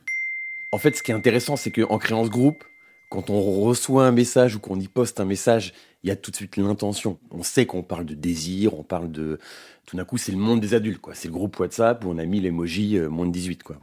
En 0.71 0.77
fait, 0.77 0.95
ce 0.95 1.01
qui 1.01 1.11
est 1.11 1.15
intéressant, 1.15 1.55
c'est 1.55 1.71
qu'en 1.71 1.97
créant 1.97 2.25
ce 2.25 2.29
groupe, 2.29 2.63
quand 3.09 3.29
on 3.29 3.41
reçoit 3.61 4.05
un 4.05 4.11
message 4.11 4.55
ou 4.55 4.59
qu'on 4.59 4.79
y 4.79 4.87
poste 4.87 5.19
un 5.19 5.25
message, 5.25 5.73
il 6.03 6.09
y 6.09 6.11
a 6.11 6.15
tout 6.15 6.31
de 6.31 6.35
suite 6.35 6.57
l'intention. 6.57 7.17
On 7.31 7.43
sait 7.43 7.65
qu'on 7.65 7.81
parle 7.81 8.05
de 8.05 8.13
désir, 8.13 8.77
on 8.77 8.83
parle 8.83 9.11
de... 9.11 9.39
Tout 9.85 9.97
d'un 9.97 10.05
coup, 10.05 10.17
c'est 10.17 10.31
le 10.31 10.37
monde 10.37 10.59
des 10.59 10.75
adultes, 10.75 11.01
quoi. 11.01 11.15
C'est 11.15 11.27
le 11.27 11.33
groupe 11.33 11.59
WhatsApp 11.59 12.05
où 12.05 12.09
on 12.09 12.19
a 12.19 12.25
mis 12.25 12.39
l'emoji 12.39 12.97
euh, 12.97 13.09
moins 13.09 13.25
de 13.25 13.31
18, 13.31 13.63
quoi. 13.63 13.77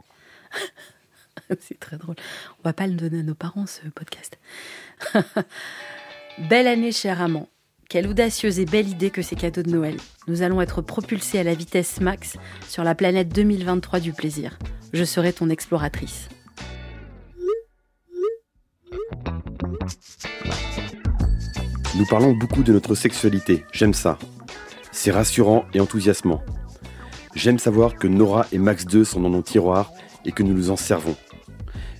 C'est 1.59 1.79
très 1.79 1.97
drôle. 1.97 2.15
On 2.59 2.63
va 2.63 2.73
pas 2.73 2.87
le 2.87 2.93
donner 2.93 3.19
à 3.19 3.23
nos 3.23 3.35
parents, 3.35 3.65
ce 3.65 3.87
podcast. 3.89 4.37
Belle 6.49 6.67
année, 6.67 6.91
cher 6.91 7.21
amant. 7.21 7.49
Quelle 7.89 8.07
audacieuse 8.07 8.59
et 8.59 8.65
belle 8.65 8.89
idée 8.89 9.11
que 9.11 9.21
ces 9.21 9.37
cadeaux 9.37 9.63
de 9.63 9.71
Noël. 9.71 9.95
Nous 10.27 10.41
allons 10.41 10.59
être 10.59 10.81
propulsés 10.81 11.39
à 11.39 11.43
la 11.43 11.53
vitesse 11.53 12.01
max 12.01 12.35
sur 12.67 12.83
la 12.83 12.95
planète 12.95 13.29
2023 13.29 14.01
du 14.01 14.11
plaisir. 14.11 14.59
Je 14.91 15.05
serai 15.05 15.31
ton 15.31 15.49
exploratrice. 15.49 16.27
Nous 21.95 22.05
parlons 22.05 22.33
beaucoup 22.33 22.61
de 22.61 22.73
notre 22.73 22.93
sexualité. 22.93 23.63
J'aime 23.71 23.93
ça. 23.93 24.19
C'est 24.91 25.11
rassurant 25.11 25.65
et 25.73 25.79
enthousiasmant. 25.79 26.43
J'aime 27.35 27.57
savoir 27.57 27.95
que 27.95 28.07
Nora 28.07 28.47
et 28.51 28.57
Max 28.57 28.85
2 28.85 29.05
sont 29.05 29.21
dans 29.21 29.29
nos 29.29 29.41
tiroirs 29.41 29.91
et 30.25 30.31
que 30.31 30.43
nous 30.43 30.53
nous 30.53 30.71
en 30.71 30.75
servons. 30.75 31.15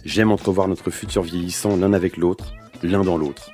J'aime 0.07 0.31
entrevoir 0.31 0.69
notre 0.69 0.89
futur 0.89 1.21
vieillissant 1.21 1.75
l'un 1.75 1.91
avec 1.91 2.15
l'autre, 2.15 2.53
l'un 2.81 3.03
dans 3.03 3.17
l'autre. 3.17 3.51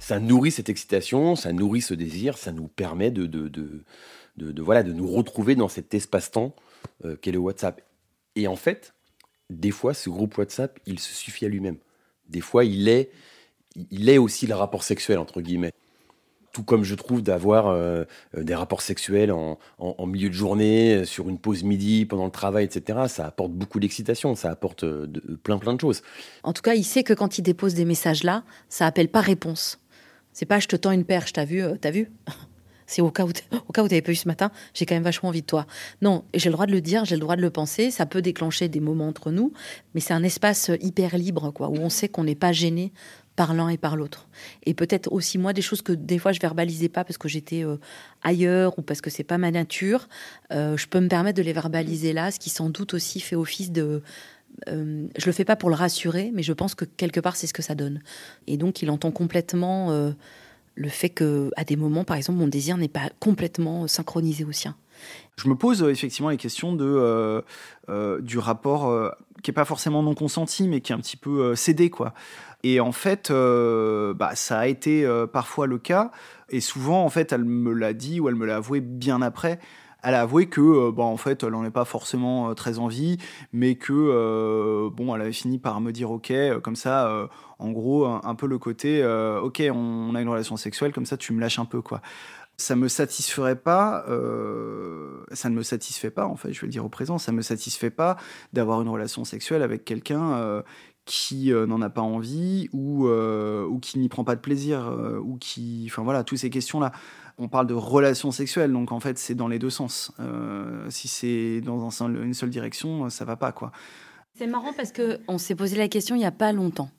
Ça 0.00 0.18
nourrit 0.18 0.50
cette 0.50 0.68
excitation, 0.68 1.36
ça 1.36 1.52
nourrit 1.52 1.80
ce 1.80 1.94
désir, 1.94 2.38
ça 2.38 2.50
nous 2.50 2.66
permet 2.66 3.12
de, 3.12 3.26
de, 3.26 3.48
de, 4.36 4.62
voilà, 4.62 4.82
de 4.82 4.92
nous 4.92 5.06
retrouver 5.06 5.54
dans 5.54 5.68
cet 5.68 5.94
espace-temps 5.94 6.56
euh, 7.04 7.14
qu'est 7.14 7.30
le 7.30 7.38
WhatsApp. 7.38 7.82
Et 8.34 8.48
en 8.48 8.56
fait, 8.56 8.94
des 9.48 9.70
fois, 9.70 9.94
ce 9.94 10.10
groupe 10.10 10.36
WhatsApp, 10.38 10.80
il 10.86 10.98
se 10.98 11.14
suffit 11.14 11.46
à 11.46 11.48
lui-même. 11.48 11.78
Des 12.28 12.40
fois, 12.40 12.64
il 12.64 12.88
est, 12.88 13.12
il 13.92 14.08
est 14.08 14.18
aussi 14.18 14.48
le 14.48 14.56
rapport 14.56 14.82
sexuel, 14.82 15.20
entre 15.20 15.40
guillemets. 15.40 15.72
Tout 16.52 16.62
comme 16.62 16.84
je 16.84 16.94
trouve 16.94 17.22
d'avoir 17.22 17.68
euh, 17.68 18.04
euh, 18.36 18.42
des 18.42 18.54
rapports 18.54 18.82
sexuels 18.82 19.32
en, 19.32 19.58
milieu 20.06 20.28
de 20.28 20.34
journée, 20.34 21.04
sur 21.04 21.28
une 21.28 21.38
pause 21.38 21.62
midi, 21.62 22.04
pendant 22.04 22.26
le 22.26 22.30
travail, 22.30 22.64
etc. 22.64 23.00
Ça 23.08 23.26
apporte 23.26 23.52
beaucoup 23.52 23.80
d'excitation, 23.80 24.34
ça 24.34 24.50
apporte 24.50 24.84
plein 25.42 25.58
plein 25.58 25.74
de 25.74 25.80
choses. 25.80 26.02
En 26.42 26.52
tout 26.52 26.62
cas, 26.62 26.74
il 26.74 26.84
sait 26.84 27.02
que 27.02 27.14
quand 27.14 27.38
il 27.38 27.42
dépose 27.42 27.74
des 27.74 27.84
messages 27.84 28.22
là, 28.22 28.44
ça 28.68 28.86
appelle 28.86 29.08
pas 29.08 29.20
réponse. 29.20 29.80
C'est 30.32 30.46
pas 30.46 30.60
je 30.60 30.68
te 30.68 30.76
tends 30.76 30.92
une 30.92 31.04
perche, 31.04 31.32
t'as 31.32 31.44
vu, 31.44 31.62
t'as 31.80 31.90
vu? 31.90 32.10
C'est 32.92 33.00
au 33.00 33.10
cas 33.10 33.24
où 33.24 33.30
au 33.68 33.72
cas 33.72 33.82
où 33.82 33.88
t'avais 33.88 34.02
pas 34.02 34.12
eu 34.12 34.16
ce 34.16 34.28
matin, 34.28 34.50
j'ai 34.74 34.84
quand 34.84 34.94
même 34.94 35.02
vachement 35.02 35.30
envie 35.30 35.40
de 35.40 35.46
toi. 35.46 35.66
Non, 36.02 36.24
j'ai 36.34 36.50
le 36.50 36.52
droit 36.52 36.66
de 36.66 36.72
le 36.72 36.82
dire, 36.82 37.06
j'ai 37.06 37.14
le 37.14 37.20
droit 37.20 37.36
de 37.36 37.40
le 37.40 37.48
penser. 37.48 37.90
Ça 37.90 38.04
peut 38.04 38.20
déclencher 38.20 38.68
des 38.68 38.80
moments 38.80 39.08
entre 39.08 39.30
nous, 39.30 39.52
mais 39.94 40.00
c'est 40.00 40.12
un 40.12 40.22
espace 40.22 40.70
hyper 40.80 41.16
libre, 41.16 41.50
quoi, 41.52 41.68
où 41.68 41.76
on 41.76 41.88
sait 41.88 42.08
qu'on 42.08 42.24
n'est 42.24 42.34
pas 42.34 42.52
gêné 42.52 42.92
par 43.42 43.54
l'un 43.54 43.70
et 43.70 43.76
par 43.76 43.96
l'autre. 43.96 44.28
Et 44.66 44.72
peut-être 44.72 45.10
aussi 45.12 45.36
moi 45.36 45.52
des 45.52 45.62
choses 45.62 45.82
que 45.82 45.92
des 45.92 46.20
fois 46.20 46.30
je 46.30 46.38
verbalisais 46.38 46.88
pas 46.88 47.02
parce 47.02 47.18
que 47.18 47.26
j'étais 47.26 47.64
euh, 47.64 47.76
ailleurs 48.22 48.78
ou 48.78 48.82
parce 48.82 49.00
que 49.00 49.10
c'est 49.10 49.24
pas 49.24 49.36
ma 49.36 49.50
nature. 49.50 50.08
Euh, 50.52 50.76
je 50.76 50.86
peux 50.86 51.00
me 51.00 51.08
permettre 51.08 51.38
de 51.38 51.42
les 51.42 51.52
verbaliser 51.52 52.12
là, 52.12 52.30
ce 52.30 52.38
qui 52.38 52.50
sans 52.50 52.70
doute 52.70 52.94
aussi 52.94 53.18
fait 53.18 53.34
office 53.34 53.72
de 53.72 54.00
euh, 54.68 55.08
je 55.18 55.26
le 55.26 55.32
fais 55.32 55.44
pas 55.44 55.56
pour 55.56 55.70
le 55.70 55.74
rassurer, 55.74 56.30
mais 56.32 56.44
je 56.44 56.52
pense 56.52 56.76
que 56.76 56.84
quelque 56.84 57.18
part 57.18 57.34
c'est 57.34 57.48
ce 57.48 57.52
que 57.52 57.62
ça 57.62 57.74
donne. 57.74 58.00
Et 58.46 58.56
donc 58.56 58.80
il 58.80 58.90
entend 58.90 59.10
complètement 59.10 59.90
le 60.74 60.88
fait 60.88 61.10
que, 61.10 61.50
à 61.56 61.64
des 61.64 61.74
moments, 61.76 62.04
par 62.04 62.16
exemple, 62.16 62.38
mon 62.38 62.46
désir 62.48 62.76
n'est 62.76 62.86
pas 62.86 63.10
complètement 63.18 63.88
synchronisé 63.88 64.44
au 64.44 64.52
sien. 64.52 64.76
Je 65.36 65.48
me 65.48 65.54
pose 65.54 65.82
euh, 65.82 65.90
effectivement 65.90 66.30
les 66.30 66.36
questions 66.36 66.74
de, 66.74 66.84
euh, 66.84 67.40
euh, 67.88 68.20
du 68.20 68.38
rapport 68.38 69.12
qui 69.42 69.50
n'est 69.50 69.54
pas 69.54 69.64
forcément 69.64 70.02
non 70.02 70.14
consenti, 70.14 70.68
mais 70.68 70.80
qui 70.80 70.92
est 70.92 70.94
un 70.94 71.00
petit 71.00 71.16
peu 71.16 71.54
cédé. 71.56 71.90
quoi. 71.90 72.14
Et 72.62 72.80
en 72.80 72.92
fait, 72.92 73.32
bah, 73.32 74.34
ça 74.34 74.60
a 74.60 74.66
été 74.66 75.08
parfois 75.32 75.66
le 75.66 75.78
cas. 75.78 76.12
Et 76.48 76.60
souvent, 76.60 77.04
en 77.04 77.08
fait, 77.08 77.32
elle 77.32 77.44
me 77.44 77.72
l'a 77.72 77.92
dit 77.92 78.20
ou 78.20 78.28
elle 78.28 78.36
me 78.36 78.46
l'a 78.46 78.56
avoué 78.56 78.80
bien 78.80 79.22
après 79.22 79.58
elle 80.04 80.14
a 80.14 80.22
avoué 80.22 80.48
que 80.48 80.90
bon 80.90 81.04
en 81.04 81.16
fait 81.16 81.44
elle 81.44 81.50
n'en 81.50 81.64
est 81.64 81.70
pas 81.70 81.84
forcément 81.84 82.56
très 82.56 82.80
envie 82.80 83.18
mais 83.52 83.76
que 83.76 84.88
bon 84.88 85.14
elle 85.14 85.20
avait 85.20 85.30
fini 85.30 85.60
par 85.60 85.80
me 85.80 85.92
dire 85.92 86.10
ok 86.10 86.32
comme 86.60 86.74
ça 86.74 87.28
en 87.62 87.70
gros, 87.70 88.06
un, 88.06 88.34
peu 88.34 88.48
le 88.48 88.58
côté, 88.58 89.04
ok, 89.40 89.62
on, 89.72 90.16
a 90.16 90.20
une 90.20 90.28
relation 90.28 90.56
sexuelle, 90.56 90.92
comme 90.92 91.06
ça, 91.06 91.16
tu 91.16 91.32
me 91.32 91.40
lâches 91.40 91.60
un 91.60 91.64
peu, 91.64 91.80
quoi. 91.80 92.02
Ça 92.58 92.76
me 92.76 92.88
satisferait 92.88 93.56
pas, 93.56 94.04
euh, 94.08 95.24
ça 95.32 95.48
ne 95.48 95.54
me 95.54 95.62
satisfait 95.62 96.10
pas, 96.10 96.26
en 96.26 96.36
fait, 96.36 96.52
je 96.52 96.60
vais 96.60 96.66
le 96.66 96.72
dire 96.72 96.84
au 96.84 96.88
présent, 96.88 97.18
ça 97.18 97.32
me 97.32 97.42
satisfait 97.42 97.90
pas 97.90 98.16
d'avoir 98.52 98.82
une 98.82 98.88
relation 98.88 99.24
sexuelle 99.24 99.62
avec 99.62 99.84
quelqu'un 99.84 100.34
euh, 100.34 100.62
qui 101.04 101.50
n'en 101.50 101.82
a 101.82 101.90
pas 101.90 102.02
envie 102.02 102.68
ou, 102.72 103.08
qui 103.80 103.98
n'y 103.98 104.08
prend 104.08 104.22
pas 104.22 104.36
de 104.36 104.40
plaisir 104.40 104.96
ou 105.24 105.36
qui, 105.38 105.88
enfin 105.90 106.02
voilà, 106.02 106.22
toutes 106.22 106.38
ces 106.38 106.50
questions-là. 106.50 106.92
On 107.38 107.48
parle 107.48 107.66
de 107.66 107.74
relation 107.74 108.30
sexuelle, 108.30 108.72
donc 108.72 108.92
en 108.92 109.00
fait, 109.00 109.18
c'est 109.18 109.34
dans 109.34 109.48
les 109.48 109.58
deux 109.58 109.70
sens. 109.70 110.12
si 110.90 111.08
c'est 111.08 111.60
dans 111.62 111.90
une 111.90 112.34
seule 112.34 112.50
direction, 112.50 113.10
ça 113.10 113.24
va 113.24 113.34
pas, 113.34 113.50
quoi. 113.50 113.72
C'est 114.34 114.46
marrant 114.46 114.72
parce 114.72 114.92
que 114.92 115.18
on 115.28 115.38
s'est 115.38 115.54
posé 115.54 115.76
la 115.76 115.88
question 115.88 116.14
il 116.14 116.22
y 116.22 116.26
a 116.26 116.30
pas 116.30 116.52
longtemps. 116.52 116.90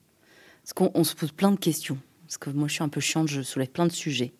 Parce 0.62 0.72
qu'on 0.72 1.04
se 1.04 1.14
pose 1.14 1.32
plein 1.32 1.50
de 1.50 1.58
questions. 1.58 1.98
Parce 2.26 2.38
que 2.38 2.50
moi, 2.50 2.68
je 2.68 2.74
suis 2.74 2.82
un 2.82 2.88
peu 2.88 3.00
chiante, 3.00 3.28
je 3.28 3.42
soulève 3.42 3.68
plein 3.68 3.86
de 3.86 3.92
sujets. 3.92 4.32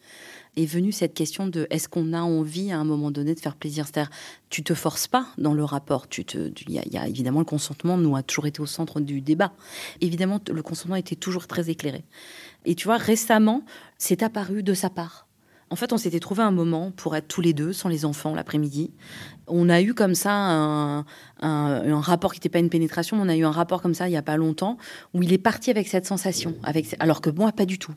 Est 0.57 0.67
venue 0.67 0.93
cette 0.93 1.15
question 1.15 1.47
de 1.49 1.67
est-ce 1.71 1.89
qu'on 1.89 2.13
a 2.13 2.21
envie 2.21 2.71
à 2.71 2.79
un 2.79 2.85
moment 2.85 3.11
donné 3.11 3.35
de 3.35 3.41
faire 3.41 3.57
plaisir? 3.57 3.87
C'est-à-dire, 3.87 4.11
tu 4.51 4.63
te 4.63 4.75
forces 4.75 5.09
pas 5.09 5.27
dans 5.37 5.53
le 5.53 5.65
rapport. 5.65 6.09
Tu 6.09 6.25
te, 6.25 6.53
il 6.69 6.73
y, 6.73 6.97
a 6.97 7.09
évidemment 7.09 7.41
le 7.41 7.45
consentement, 7.45 7.97
nous 7.97 8.15
a 8.15 8.23
toujours 8.23 8.47
été 8.47 8.61
au 8.61 8.67
centre 8.67 9.01
du 9.01 9.21
débat. 9.21 9.53
Évidemment, 10.01 10.41
le 10.49 10.63
consentement 10.63 10.97
était 10.97 11.17
toujours 11.17 11.49
très 11.49 11.71
éclairé. 11.71 12.05
Et 12.65 12.75
tu 12.77 12.87
vois, 12.87 12.99
récemment, 12.99 13.65
c'est 13.99 14.23
apparu 14.23 14.63
de 14.63 14.75
sa 14.75 14.91
part. 14.91 15.27
En 15.75 15.76
fait, 15.76 15.93
on 15.93 15.99
s'était 15.99 16.21
trouvé 16.21 16.45
un 16.45 16.52
moment 16.52 16.93
pour 16.93 17.16
être 17.16 17.26
tous 17.26 17.40
les 17.40 17.52
deux, 17.52 17.73
sans 17.73 17.88
les 17.88 18.04
enfants, 18.04 18.33
l'après-midi. 18.33 18.93
On 19.49 19.69
a 19.69 19.83
eu 19.83 19.93
comme 19.93 20.14
ça 20.14 20.31
un, 20.31 21.04
rapport 22.00 22.33
qui 22.33 22.38
n'était 22.38 22.49
pas 22.49 22.61
une 22.61 22.71
pénétration, 22.71 23.16
on 23.21 23.28
a 23.28 23.35
eu 23.35 23.45
un 23.45 23.50
rapport 23.50 23.83
comme 23.83 23.93
ça 23.93 24.07
il 24.07 24.12
n'y 24.12 24.16
a 24.16 24.23
pas 24.23 24.37
longtemps, 24.37 24.78
où 25.14 25.25
il 25.25 25.33
est 25.33 25.38
parti 25.38 25.71
avec 25.71 25.88
cette 25.88 26.07
sensation, 26.07 26.54
avec, 26.62 26.95
alors 27.00 27.21
que 27.21 27.28
moi, 27.28 27.50
pas 27.50 27.66
du 27.66 27.81
tout. 27.81 27.90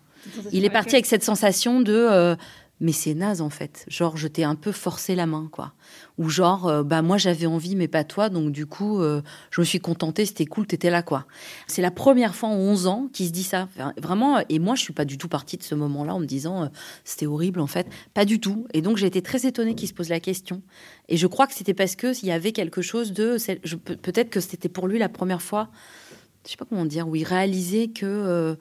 Il 0.51 0.65
est 0.65 0.71
parti 0.71 0.95
avec 0.95 1.05
cette 1.05 1.23
sensation 1.23 1.79
de... 1.79 1.93
Euh, 1.93 2.35
mais 2.79 2.91
c'est 2.91 3.13
naze 3.13 3.41
en 3.41 3.49
fait. 3.49 3.85
Genre, 3.87 4.17
je 4.17 4.27
t'ai 4.27 4.43
un 4.43 4.55
peu 4.55 4.71
forcé 4.71 5.15
la 5.15 5.25
main, 5.25 5.49
quoi. 5.51 5.73
Ou 6.17 6.29
genre, 6.29 6.67
euh, 6.67 6.83
bah 6.83 7.01
moi 7.01 7.17
j'avais 7.17 7.45
envie, 7.45 7.75
mais 7.75 7.87
pas 7.87 8.03
toi, 8.03 8.29
donc 8.29 8.51
du 8.51 8.65
coup, 8.65 9.01
euh, 9.01 9.21
je 9.51 9.61
me 9.61 9.65
suis 9.65 9.79
contentée, 9.79 10.25
c'était 10.25 10.45
cool, 10.45 10.67
t'étais 10.67 10.89
là, 10.89 11.01
quoi. 11.01 11.25
C'est 11.67 11.81
la 11.81 11.91
première 11.91 12.35
fois 12.35 12.49
en 12.49 12.55
11 12.55 12.87
ans 12.87 13.09
qu'il 13.11 13.27
se 13.27 13.31
dit 13.31 13.43
ça. 13.43 13.67
vraiment, 13.97 14.43
et 14.49 14.59
moi 14.59 14.75
je 14.75 14.81
suis 14.81 14.93
pas 14.93 15.05
du 15.05 15.17
tout 15.17 15.27
partie 15.27 15.57
de 15.57 15.63
ce 15.63 15.75
moment-là 15.75 16.13
en 16.13 16.19
me 16.19 16.25
disant, 16.25 16.63
euh, 16.63 16.67
c'était 17.03 17.25
horrible 17.25 17.59
en 17.59 17.67
fait. 17.67 17.87
Pas 18.13 18.25
du 18.25 18.39
tout. 18.39 18.67
Et 18.73 18.81
donc 18.81 18.97
j'ai 18.97 19.07
été 19.07 19.21
très 19.21 19.45
étonnée 19.47 19.75
qu'il 19.75 19.87
se 19.87 19.93
pose 19.93 20.09
la 20.09 20.19
question. 20.19 20.61
Et 21.09 21.17
je 21.17 21.27
crois 21.27 21.47
que 21.47 21.53
c'était 21.53 21.73
parce 21.73 21.95
que 21.95 22.13
s'il 22.13 22.27
y 22.27 22.31
avait 22.31 22.51
quelque 22.51 22.81
chose 22.81 23.11
de. 23.13 23.37
Peut-être 23.77 24.29
que 24.29 24.39
c'était 24.39 24.69
pour 24.69 24.87
lui 24.87 24.99
la 24.99 25.09
première 25.09 25.41
fois, 25.41 25.69
je 26.45 26.51
sais 26.51 26.57
pas 26.57 26.65
comment 26.65 26.85
dire, 26.85 27.07
où 27.07 27.15
il 27.15 27.23
réalisait 27.23 27.87
que 27.87 28.57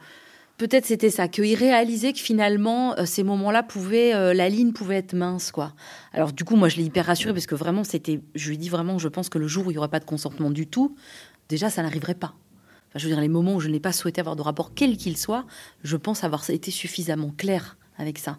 Peut-être 0.58 0.86
c'était 0.86 1.10
ça, 1.10 1.28
qu'il 1.28 1.54
réalisait 1.54 2.14
que 2.14 2.18
finalement, 2.18 2.96
euh, 2.98 3.04
ces 3.04 3.22
moments-là 3.24 3.62
pouvaient, 3.62 4.14
euh, 4.14 4.32
la 4.32 4.48
ligne 4.48 4.72
pouvait 4.72 4.96
être 4.96 5.12
mince, 5.12 5.52
quoi. 5.52 5.74
Alors 6.14 6.32
du 6.32 6.44
coup, 6.44 6.56
moi, 6.56 6.70
je 6.70 6.76
l'ai 6.78 6.84
hyper 6.84 7.04
rassuré 7.04 7.34
parce 7.34 7.46
que 7.46 7.54
vraiment, 7.54 7.84
c'était, 7.84 8.20
je 8.34 8.48
lui 8.48 8.56
dis 8.56 8.70
vraiment, 8.70 8.98
je 8.98 9.08
pense 9.08 9.28
que 9.28 9.38
le 9.38 9.48
jour 9.48 9.66
où 9.66 9.70
il 9.70 9.74
n'y 9.74 9.78
aurait 9.78 9.88
pas 9.88 10.00
de 10.00 10.06
consentement 10.06 10.50
du 10.50 10.66
tout, 10.66 10.96
déjà, 11.50 11.68
ça 11.68 11.82
n'arriverait 11.82 12.14
pas. 12.14 12.34
Enfin, 12.88 12.98
je 12.98 13.04
veux 13.04 13.12
dire, 13.12 13.20
les 13.20 13.28
moments 13.28 13.56
où 13.56 13.60
je 13.60 13.68
n'ai 13.68 13.80
pas 13.80 13.92
souhaité 13.92 14.20
avoir 14.20 14.34
de 14.34 14.40
rapport, 14.40 14.72
quel 14.74 14.96
qu'il 14.96 15.18
soit, 15.18 15.44
je 15.82 15.96
pense 15.98 16.24
avoir 16.24 16.48
été 16.48 16.70
suffisamment 16.70 17.34
clair 17.36 17.76
avec 17.98 18.18
ça. 18.18 18.38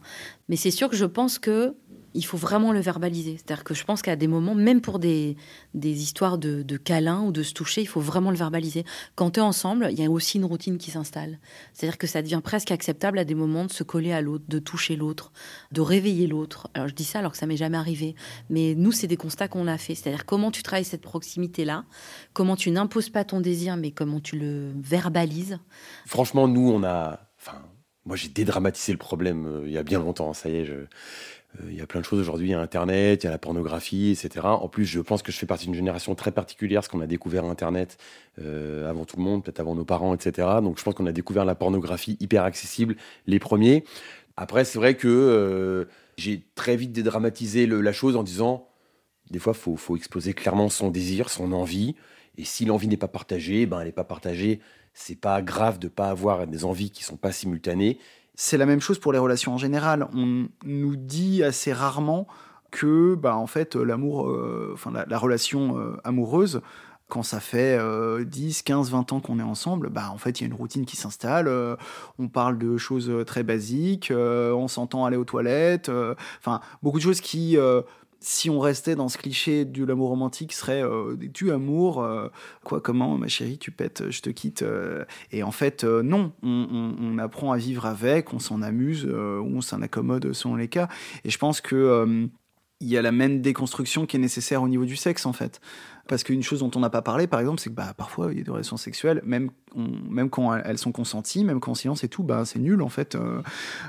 Mais 0.49 0.55
c'est 0.55 0.71
sûr 0.71 0.89
que 0.89 0.95
je 0.95 1.05
pense 1.05 1.37
que 1.37 1.75
il 2.17 2.25
faut 2.25 2.37
vraiment 2.37 2.71
le 2.71 2.79
verbaliser. 2.79 3.37
C'est-à-dire 3.37 3.63
que 3.63 3.73
je 3.75 3.83
pense 3.85 4.01
qu'à 4.01 4.15
des 4.15 4.27
moments, 4.27 4.55
même 4.55 4.81
pour 4.81 4.97
des, 4.97 5.37
des 5.75 6.01
histoires 6.01 6.37
de, 6.37 6.63
de 6.63 6.77
câlins 6.77 7.21
ou 7.21 7.31
de 7.31 7.43
se 7.43 7.53
toucher, 7.53 7.81
il 7.81 7.87
faut 7.87 8.01
vraiment 8.01 8.31
le 8.31 8.37
verbaliser. 8.37 8.83
Quand 9.15 9.31
tu 9.31 9.39
es 9.39 9.43
ensemble, 9.43 9.89
il 9.91 9.99
y 9.99 10.05
a 10.05 10.09
aussi 10.09 10.37
une 10.37 10.45
routine 10.45 10.77
qui 10.79 10.89
s'installe. 10.89 11.39
C'est-à-dire 11.73 11.99
que 11.99 12.07
ça 12.07 12.23
devient 12.23 12.41
presque 12.43 12.71
acceptable 12.71 13.19
à 13.19 13.23
des 13.23 13.35
moments 13.35 13.65
de 13.65 13.71
se 13.71 13.83
coller 13.83 14.11
à 14.11 14.21
l'autre, 14.21 14.45
de 14.47 14.59
toucher 14.59 14.95
l'autre, 14.95 15.31
de 15.71 15.79
réveiller 15.79 16.25
l'autre. 16.25 16.69
Alors 16.73 16.87
je 16.87 16.95
dis 16.95 17.03
ça 17.03 17.19
alors 17.19 17.33
que 17.33 17.37
ça 17.37 17.45
m'est 17.45 17.55
jamais 17.55 17.77
arrivé. 17.77 18.15
Mais 18.49 18.73
nous, 18.75 18.91
c'est 18.91 19.07
des 19.07 19.17
constats 19.17 19.47
qu'on 19.47 19.67
a 19.67 19.77
fait. 19.77 19.93
C'est-à-dire 19.93 20.25
comment 20.25 20.49
tu 20.49 20.63
travailles 20.63 20.85
cette 20.85 21.01
proximité-là, 21.01 21.85
comment 22.33 22.55
tu 22.55 22.71
n'imposes 22.71 23.09
pas 23.09 23.25
ton 23.25 23.41
désir, 23.41 23.77
mais 23.77 23.91
comment 23.91 24.19
tu 24.19 24.39
le 24.39 24.71
verbalises. 24.75 25.59
Franchement, 26.07 26.47
nous, 26.47 26.71
on 26.71 26.83
a... 26.83 27.19
Enfin, 27.39 27.61
moi, 28.05 28.15
j'ai 28.15 28.29
dédramatisé 28.29 28.93
le 28.93 28.97
problème 28.97 29.45
euh, 29.45 29.63
il 29.67 29.73
y 29.73 29.77
a 29.77 29.83
bien 29.83 29.99
longtemps. 29.99 30.33
Ça 30.33 30.49
y 30.49 30.55
est, 30.55 30.65
je 30.65 30.87
il 31.69 31.75
y 31.75 31.81
a 31.81 31.87
plein 31.87 32.01
de 32.01 32.05
choses 32.05 32.19
aujourd'hui, 32.19 32.47
il 32.47 32.51
y 32.51 32.53
a 32.53 32.59
Internet, 32.59 33.23
il 33.23 33.25
y 33.25 33.29
a 33.29 33.31
la 33.31 33.37
pornographie, 33.37 34.11
etc. 34.11 34.45
En 34.45 34.67
plus, 34.67 34.85
je 34.85 34.99
pense 34.99 35.21
que 35.21 35.31
je 35.31 35.37
fais 35.37 35.45
partie 35.45 35.65
d'une 35.65 35.75
génération 35.75 36.15
très 36.15 36.31
particulière, 36.31 36.81
parce 36.81 36.87
qu'on 36.87 37.01
a 37.01 37.07
découvert 37.07 37.45
Internet 37.45 37.97
euh, 38.41 38.89
avant 38.89 39.05
tout 39.05 39.17
le 39.17 39.23
monde, 39.23 39.43
peut-être 39.43 39.59
avant 39.59 39.75
nos 39.75 39.85
parents, 39.85 40.13
etc. 40.13 40.47
Donc 40.61 40.77
je 40.77 40.83
pense 40.83 40.93
qu'on 40.93 41.07
a 41.07 41.11
découvert 41.11 41.45
la 41.45 41.55
pornographie 41.55 42.17
hyper 42.19 42.43
accessible, 42.43 42.95
les 43.25 43.39
premiers. 43.39 43.83
Après, 44.35 44.65
c'est 44.65 44.77
vrai 44.77 44.95
que 44.95 45.07
euh, 45.07 45.85
j'ai 46.17 46.43
très 46.55 46.75
vite 46.75 46.91
dédramatisé 46.91 47.65
la 47.65 47.91
chose 47.91 48.15
en 48.15 48.23
disant, 48.23 48.67
des 49.31 49.39
fois, 49.39 49.53
il 49.55 49.59
faut, 49.59 49.75
faut, 49.75 49.95
exposer 49.97 50.33
clairement 50.33 50.69
son 50.69 50.89
désir, 50.89 51.29
son 51.29 51.51
envie. 51.51 51.95
Et 52.37 52.45
si 52.45 52.65
l'envie 52.65 52.87
n'est 52.87 52.97
pas 52.97 53.07
partagée, 53.07 53.65
ben, 53.65 53.79
elle 53.79 53.87
n'est 53.87 53.91
pas 53.91 54.03
partagée. 54.03 54.59
C'est 54.93 55.19
pas 55.19 55.41
grave 55.41 55.79
de 55.79 55.87
pas 55.87 56.09
avoir 56.09 56.47
des 56.47 56.65
envies 56.65 56.91
qui 56.91 57.03
sont 57.03 57.17
pas 57.17 57.31
simultanées 57.31 57.97
c'est 58.37 58.57
la 58.57 58.67
même 58.67 58.79
chose 58.79 58.99
pour 58.99 59.11
les 59.11 59.19
relations 59.19 59.55
en 59.55 59.57
général. 59.57 60.07
On 60.13 60.47
nous 60.63 60.95
dit 60.95 61.43
assez 61.43 61.73
rarement 61.73 62.27
que, 62.69 63.15
bah, 63.15 63.35
en 63.35 63.47
fait, 63.47 63.75
l'amour, 63.75 64.29
euh, 64.29 64.75
la, 65.07 65.17
relation 65.17 65.79
euh, 65.79 65.97
amoureuse, 66.03 66.61
quand 67.09 67.23
ça 67.23 67.39
fait 67.39 67.79
10, 68.23 68.61
15, 68.61 68.91
20 68.91 69.13
ans 69.13 69.19
qu'on 69.21 69.39
est 69.39 69.43
ensemble, 69.43 69.89
bah, 69.89 70.11
en 70.13 70.17
fait, 70.17 70.39
il 70.39 70.43
y 70.43 70.45
a 70.45 70.47
une 70.47 70.53
routine 70.53 70.85
qui 70.85 70.97
s'installe. 70.97 71.47
Euh, 71.47 71.75
on 72.19 72.27
parle 72.27 72.59
de 72.59 72.77
choses 72.77 73.11
très 73.25 73.41
basiques, 73.43 74.13
on 74.15 74.67
s'entend 74.67 75.05
aller 75.05 75.17
aux 75.17 75.25
toilettes. 75.25 75.89
Enfin, 76.39 76.61
beaucoup 76.83 76.97
de 76.97 77.03
choses 77.03 77.21
qui 77.21 77.57
si 78.19 78.49
on 78.49 78.59
restait 78.59 78.95
dans 78.95 79.09
ce 79.09 79.17
cliché 79.17 79.65
de 79.65 79.85
l'amour 79.85 80.09
romantique, 80.09 80.53
serait 80.53 80.83
euh, 80.83 81.15
tu 81.33 81.51
amour, 81.51 82.01
euh, 82.03 82.29
quoi, 82.63 82.81
comment, 82.81 83.17
ma 83.17 83.27
chérie, 83.27 83.57
tu 83.57 83.71
pètes, 83.71 84.09
je 84.09 84.21
te 84.21 84.29
quitte. 84.29 84.63
Euh. 84.63 85.05
et 85.31 85.43
en 85.43 85.51
fait, 85.51 85.83
non, 85.83 86.31
on, 86.43 87.17
apprend 87.19 87.51
à 87.51 87.57
vivre 87.57 87.85
avec, 87.85 88.33
on 88.33 88.39
s'en 88.39 88.61
amuse, 88.61 89.07
on 89.07 89.61
s'en 89.61 89.81
accommode 89.81 90.33
selon 90.33 90.55
les 90.55 90.67
cas. 90.67 90.87
Et 91.25 91.29
je 91.29 91.37
pense 91.37 91.61
que 91.61 92.29
il 92.79 92.87
y 92.87 92.97
a 92.97 93.01
la 93.01 93.11
même 93.11 93.41
déconstruction 93.41 94.05
qui 94.05 94.17
est 94.17 94.19
nécessaire 94.19 94.61
au 94.61 94.67
niveau 94.67 94.85
du 94.85 94.95
sexe 94.95 95.25
en 95.25 95.33
fait. 95.33 95.59
Parce 96.07 96.23
qu'une 96.23 96.41
chose 96.41 96.59
dont 96.59 96.71
on 96.75 96.79
n'a 96.79 96.89
pas 96.89 97.01
parlé, 97.01 97.27
par 97.27 97.39
exemple, 97.39 97.59
c'est 97.59 97.69
que 97.69 97.75
bah, 97.75 97.93
parfois 97.95 98.29
il 98.31 98.37
y 98.37 98.41
a 98.41 98.43
des 98.43 98.51
relations 98.51 98.77
sexuelles, 98.77 99.21
même, 99.25 99.49
même 99.75 100.29
quand 100.29 100.55
elles 100.55 100.77
sont 100.77 100.93
consenties, 100.93 101.43
même 101.43 101.59
quand 101.59 101.71
en 101.71 101.75
silence 101.75 102.03
et 102.05 102.07
tout, 102.07 102.23
bah, 102.23 102.43
c'est 102.45 102.59
nul 102.59 102.81
en 102.81 102.87
fait. 102.87 103.15
Euh, 103.15 103.41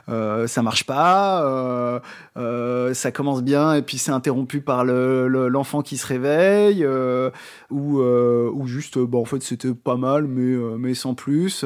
euh, 0.08 0.46
ça 0.48 0.62
marche 0.62 0.84
pas, 0.84 1.44
euh, 1.44 2.00
euh, 2.36 2.92
ça 2.92 3.12
commence 3.12 3.42
bien 3.42 3.74
et 3.74 3.82
puis 3.82 3.98
c'est 3.98 4.10
interrompu 4.10 4.60
par 4.60 4.84
l'enfant 4.84 5.78
le, 5.78 5.84
qui 5.84 5.96
se 5.96 6.06
réveille, 6.06 6.84
euh, 6.84 7.30
ou, 7.70 8.00
euh, 8.00 8.50
ou 8.52 8.66
juste, 8.66 8.98
bah, 8.98 9.18
en 9.18 9.24
fait 9.24 9.42
c'était 9.42 9.72
pas 9.72 9.96
mal, 9.96 10.26
mais, 10.26 10.56
mais 10.76 10.94
sans 10.94 11.14
plus. 11.14 11.64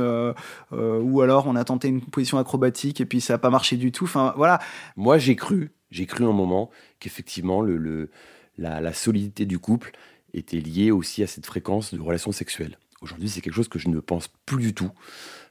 ou 0.71 1.21
alors 1.23 1.47
on 1.47 1.57
a 1.57 1.65
tenté 1.65 1.89
une 1.89 2.03
position 2.03 2.37
acrobatique 2.37 3.01
et 3.01 3.07
puis 3.07 3.23
ça 3.23 3.35
n'a 3.35 3.39
pas 3.39 3.51
marché 3.51 3.77
du 3.77 3.91
tout. 3.91 4.05
Enfin 4.05 4.35
voilà. 4.37 4.59
Moi 4.97 5.17
j'ai 5.17 5.37
cru 5.37 5.73
j'ai 5.92 6.07
cru 6.07 6.24
un 6.24 6.33
moment 6.33 6.70
qu'effectivement 6.98 7.62
la, 8.59 8.92
solidité 8.92 9.46
du 9.46 9.59
couple 9.59 9.92
était 10.35 10.59
liée 10.59 10.90
aussi 10.90 11.22
à 11.22 11.26
cette 11.26 11.46
fréquence 11.46 11.94
de 11.94 12.00
relations 12.00 12.33
sexuelles. 12.33 12.78
Aujourd'hui, 13.02 13.28
c'est 13.28 13.40
quelque 13.40 13.55
chose 13.55 13.68
que 13.68 13.78
je 13.78 13.88
ne 13.88 14.00
pense 14.00 14.28
plus 14.46 14.62
du 14.62 14.74
tout 14.74 14.90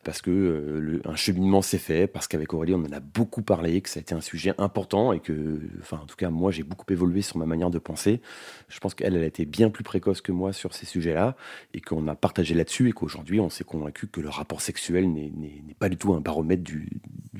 parce 0.03 0.21
que 0.21 0.31
euh, 0.31 1.01
un 1.05 1.15
cheminement 1.15 1.61
s'est 1.61 1.77
fait, 1.77 2.07
parce 2.07 2.27
qu'avec 2.27 2.53
Aurélie, 2.55 2.73
on 2.73 2.83
en 2.83 2.91
a 2.91 2.99
beaucoup 2.99 3.43
parlé, 3.43 3.81
que 3.81 3.89
ça 3.89 3.99
a 3.99 4.01
été 4.01 4.15
un 4.15 4.21
sujet 4.21 4.53
important 4.57 5.13
et 5.13 5.19
que, 5.19 5.59
enfin, 5.79 5.99
en 6.01 6.05
tout 6.07 6.15
cas, 6.15 6.31
moi, 6.31 6.49
j'ai 6.49 6.63
beaucoup 6.63 6.91
évolué 6.91 7.21
sur 7.21 7.37
ma 7.37 7.45
manière 7.45 7.69
de 7.69 7.77
penser. 7.77 8.19
Je 8.67 8.79
pense 8.79 8.95
qu'elle, 8.95 9.15
elle 9.15 9.23
a 9.23 9.27
été 9.27 9.45
bien 9.45 9.69
plus 9.69 9.83
précoce 9.83 10.21
que 10.21 10.31
moi 10.31 10.53
sur 10.53 10.73
ces 10.73 10.87
sujets-là 10.87 11.35
et 11.75 11.81
qu'on 11.81 12.07
a 12.07 12.15
partagé 12.15 12.55
là-dessus 12.55 12.89
et 12.89 12.93
qu'aujourd'hui, 12.93 13.39
on 13.39 13.51
s'est 13.51 13.63
convaincu 13.63 14.07
que 14.07 14.21
le 14.21 14.29
rapport 14.29 14.61
sexuel 14.61 15.11
n'est 15.11 15.75
pas 15.77 15.89
du 15.89 15.97
tout 15.97 16.13
un 16.13 16.21
baromètre 16.21 16.63
du 16.63 16.89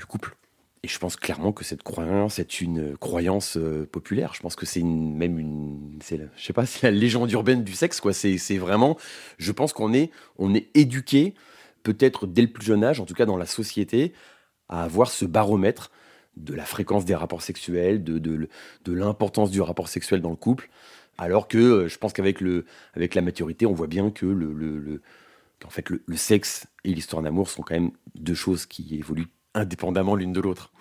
couple. 0.08 0.36
Et 0.84 0.88
je 0.88 0.98
pense 0.98 1.16
clairement 1.16 1.52
que 1.52 1.64
cette 1.64 1.84
croyance 1.84 2.40
est 2.40 2.60
une 2.60 2.98
croyance 2.98 3.56
euh, 3.56 3.88
populaire. 3.92 4.34
Je 4.34 4.40
pense 4.40 4.56
que 4.56 4.66
c'est 4.66 4.82
même 4.82 5.38
une, 5.38 6.00
c'est, 6.02 6.20
je 6.36 6.44
sais 6.44 6.54
pas, 6.54 6.66
c'est 6.66 6.84
la 6.84 6.92
légende 6.92 7.32
urbaine 7.32 7.64
du 7.64 7.74
sexe, 7.74 8.02
quoi. 8.02 8.14
C'est, 8.14 8.58
vraiment, 8.58 8.98
je 9.38 9.52
pense 9.52 9.74
qu'on 9.74 9.94
est, 9.94 10.10
on 10.40 10.56
est 10.56 10.70
éduqué, 10.76 11.36
peut-être 11.84 12.26
dès 12.26 12.42
le 12.42 12.48
plus 12.48 12.66
jeune 12.66 12.84
âge, 12.84 13.00
en 13.00 13.06
tout 13.06 13.14
cas 13.14 13.26
dans 13.26 13.38
la 13.38 13.46
société, 13.46 14.14
à 14.70 14.84
avoir 14.84 15.12
ce 15.12 15.26
baromètre 15.26 15.92
de 16.38 16.56
la 16.56 16.66
fréquence 16.66 17.06
des 17.06 17.16
rapports 17.16 17.44
sexuels, 17.44 18.04
de, 18.04 18.50
l'importance 18.88 19.52
du 19.52 19.62
rapport 19.62 19.88
sexuel 19.88 20.22
dans 20.22 20.32
le 20.32 20.36
couple. 20.36 20.70
Alors 21.18 21.48
que 21.48 21.58
euh, 21.60 21.88
je 21.90 21.98
pense 22.00 22.14
qu'avec 22.14 22.42
le, 22.42 22.66
avec 22.96 23.14
la 23.14 23.22
maturité, 23.22 23.68
on 23.68 23.74
voit 23.74 23.88
bien 23.88 24.10
que 24.10 24.26
le, 24.26 25.02
qu'en 25.60 25.70
fait 25.70 25.88
le 25.90 26.18
sexe 26.18 26.66
et 26.84 26.94
l'histoire 26.94 27.22
d'amour 27.22 27.50
sont 27.50 27.62
quand 27.62 27.76
même 27.76 27.92
deux 28.16 28.34
choses 28.34 28.66
qui 28.66 28.96
évoluent 28.96 29.28
indépendamment 29.54 30.16
l'une 30.16 30.34
de 30.34 30.40
l'autre. 30.40 30.72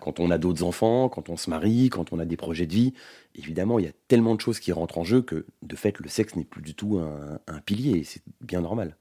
Quand 0.00 0.20
on 0.20 0.30
a 0.30 0.38
d'autres 0.38 0.62
enfants, 0.62 1.08
quand 1.08 1.28
on 1.28 1.36
se 1.36 1.50
marie, 1.50 1.90
quand 1.90 2.12
on 2.12 2.18
a 2.18 2.24
des 2.24 2.36
projets 2.36 2.66
de 2.66 2.72
vie, 2.72 2.94
évidemment, 3.34 3.78
il 3.78 3.84
y 3.84 3.88
a 3.88 3.92
tellement 4.06 4.34
de 4.34 4.40
choses 4.40 4.60
qui 4.60 4.72
rentrent 4.72 4.98
en 4.98 5.04
jeu 5.04 5.22
que, 5.22 5.46
de 5.62 5.76
fait, 5.76 5.98
le 5.98 6.08
sexe 6.08 6.36
n'est 6.36 6.44
plus 6.44 6.62
du 6.62 6.74
tout 6.74 6.98
un, 6.98 7.60
pilier, 7.60 8.04
c'est 8.04 8.22
bien 8.40 8.60
normal. 8.60 8.96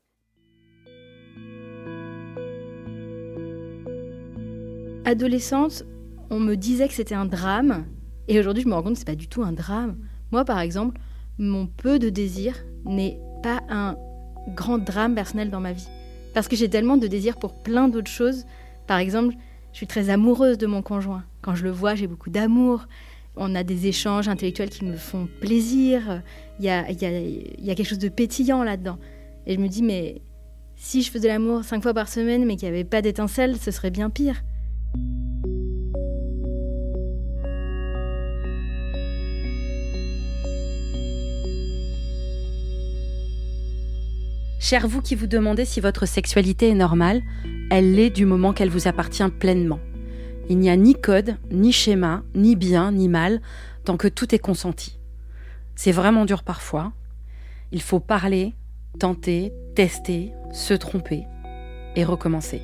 Adolescente, 5.05 5.83
on 6.29 6.39
me 6.39 6.55
disait 6.55 6.87
que 6.87 6.93
c'était 6.93 7.15
un 7.15 7.25
drame, 7.25 7.85
et 8.27 8.39
aujourd'hui, 8.39 8.63
je 8.63 8.67
me 8.67 8.73
rends 8.73 8.83
compte 8.83 8.93
que 8.93 8.99
c'est 8.99 9.05
pas 9.05 9.15
du 9.15 9.29
tout 9.29 9.43
un 9.43 9.53
drame. 9.53 9.97
Moi, 10.31 10.43
par 10.43 10.59
exemple, 10.59 10.99
mon 11.37 11.67
peu 11.67 11.99
de 11.99 12.09
désir 12.09 12.55
n'est 12.85 13.19
pas 13.43 13.61
un 13.69 13.95
grand 14.49 14.79
drame 14.79 15.15
personnel 15.15 15.49
dans 15.49 15.59
ma 15.59 15.73
vie. 15.73 15.87
Parce 16.33 16.47
que 16.47 16.55
j'ai 16.55 16.69
tellement 16.69 16.97
de 16.97 17.07
désir 17.07 17.37
pour 17.37 17.53
plein 17.53 17.87
d'autres 17.87 18.11
choses 18.11 18.45
par 18.87 18.99
exemple, 18.99 19.35
je 19.73 19.77
suis 19.77 19.87
très 19.87 20.09
amoureuse 20.09 20.57
de 20.57 20.65
mon 20.65 20.81
conjoint. 20.81 21.23
Quand 21.41 21.53
je 21.53 21.63
le 21.63 21.71
vois, 21.71 21.93
j'ai 21.93 22.07
beaucoup 22.07 22.29
d'amour. 22.29 22.87
On 23.35 23.53
a 23.53 23.63
des 23.63 23.87
échanges 23.87 24.27
intellectuels 24.27 24.69
qui 24.69 24.85
me 24.85 24.95
font 24.95 25.27
plaisir. 25.41 26.23
Il 26.59 26.65
y 26.65 26.69
a, 26.69 26.83
quelque 26.83 27.83
chose 27.83 27.99
de 27.99 28.09
pétillant 28.09 28.63
là-dedans. 28.63 28.97
Et 29.45 29.55
je 29.55 29.59
me 29.59 29.67
dis, 29.67 29.83
mais 29.83 30.21
si 30.75 31.03
je 31.03 31.11
faisais 31.11 31.27
l'amour 31.27 31.63
cinq 31.63 31.83
fois 31.83 31.93
par 31.93 32.07
semaine, 32.07 32.45
mais 32.45 32.55
qu'il 32.55 32.69
n'y 32.69 32.75
avait 32.75 32.83
pas 32.85 33.01
d'étincelle, 33.01 33.57
ce 33.57 33.69
serait 33.69 33.91
bien 33.91 34.09
pire. 34.09 34.41
Cher 44.59 44.87
vous 44.87 45.01
qui 45.01 45.15
vous 45.15 45.27
demandez 45.27 45.65
si 45.65 45.79
votre 45.79 46.05
sexualité 46.05 46.69
est 46.69 46.75
normale, 46.75 47.21
elle 47.69 47.93
l'est 47.93 48.09
du 48.09 48.25
moment 48.25 48.53
qu'elle 48.53 48.69
vous 48.69 48.87
appartient 48.87 49.27
pleinement. 49.39 49.79
Il 50.49 50.57
n'y 50.57 50.69
a 50.69 50.77
ni 50.77 50.95
code, 50.95 51.37
ni 51.51 51.73
schéma, 51.73 52.23
ni 52.33 52.55
bien, 52.55 52.91
ni 52.91 53.09
mal, 53.09 53.41
tant 53.83 53.97
que 53.97 54.07
tout 54.07 54.33
est 54.33 54.39
consenti. 54.39 54.97
C'est 55.75 55.91
vraiment 55.91 56.25
dur 56.25 56.43
parfois. 56.43 56.93
Il 57.71 57.81
faut 57.81 57.99
parler, 57.99 58.55
tenter, 58.99 59.51
tester, 59.75 60.31
se 60.53 60.73
tromper 60.73 61.25
et 61.95 62.05
recommencer. 62.05 62.61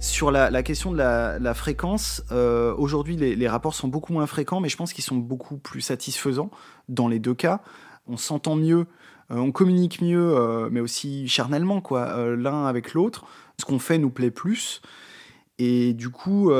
Sur 0.00 0.30
la, 0.30 0.62
question 0.62 0.90
de 0.90 0.96
la, 0.96 1.54
fréquence, 1.54 2.22
euh, 2.32 2.74
aujourd'hui 2.76 3.16
les, 3.16 3.48
rapports 3.48 3.74
sont 3.74 3.88
beaucoup 3.88 4.12
moins 4.12 4.26
fréquents, 4.26 4.60
mais 4.60 4.68
je 4.68 4.76
pense 4.76 4.92
qu'ils 4.92 5.04
sont 5.04 5.16
beaucoup 5.16 5.58
plus 5.58 5.80
satisfaisants 5.80 6.50
dans 6.88 7.08
les 7.08 7.18
deux 7.18 7.34
cas. 7.34 7.62
On 8.08 8.16
s'entend 8.16 8.56
mieux 8.56 8.86
on 9.30 9.52
communique 9.52 10.00
mieux, 10.00 10.36
euh, 10.36 10.68
mais 10.70 10.80
aussi 10.80 11.28
charnellement, 11.28 11.80
quoi, 11.80 12.08
euh, 12.16 12.36
l'un 12.36 12.66
avec 12.66 12.94
l'autre. 12.94 13.26
Ce 13.58 13.64
qu'on 13.64 13.78
fait 13.78 13.98
nous 13.98 14.10
plaît 14.10 14.30
plus. 14.30 14.80
Et 15.58 15.92
du 15.92 16.08
coup, 16.08 16.52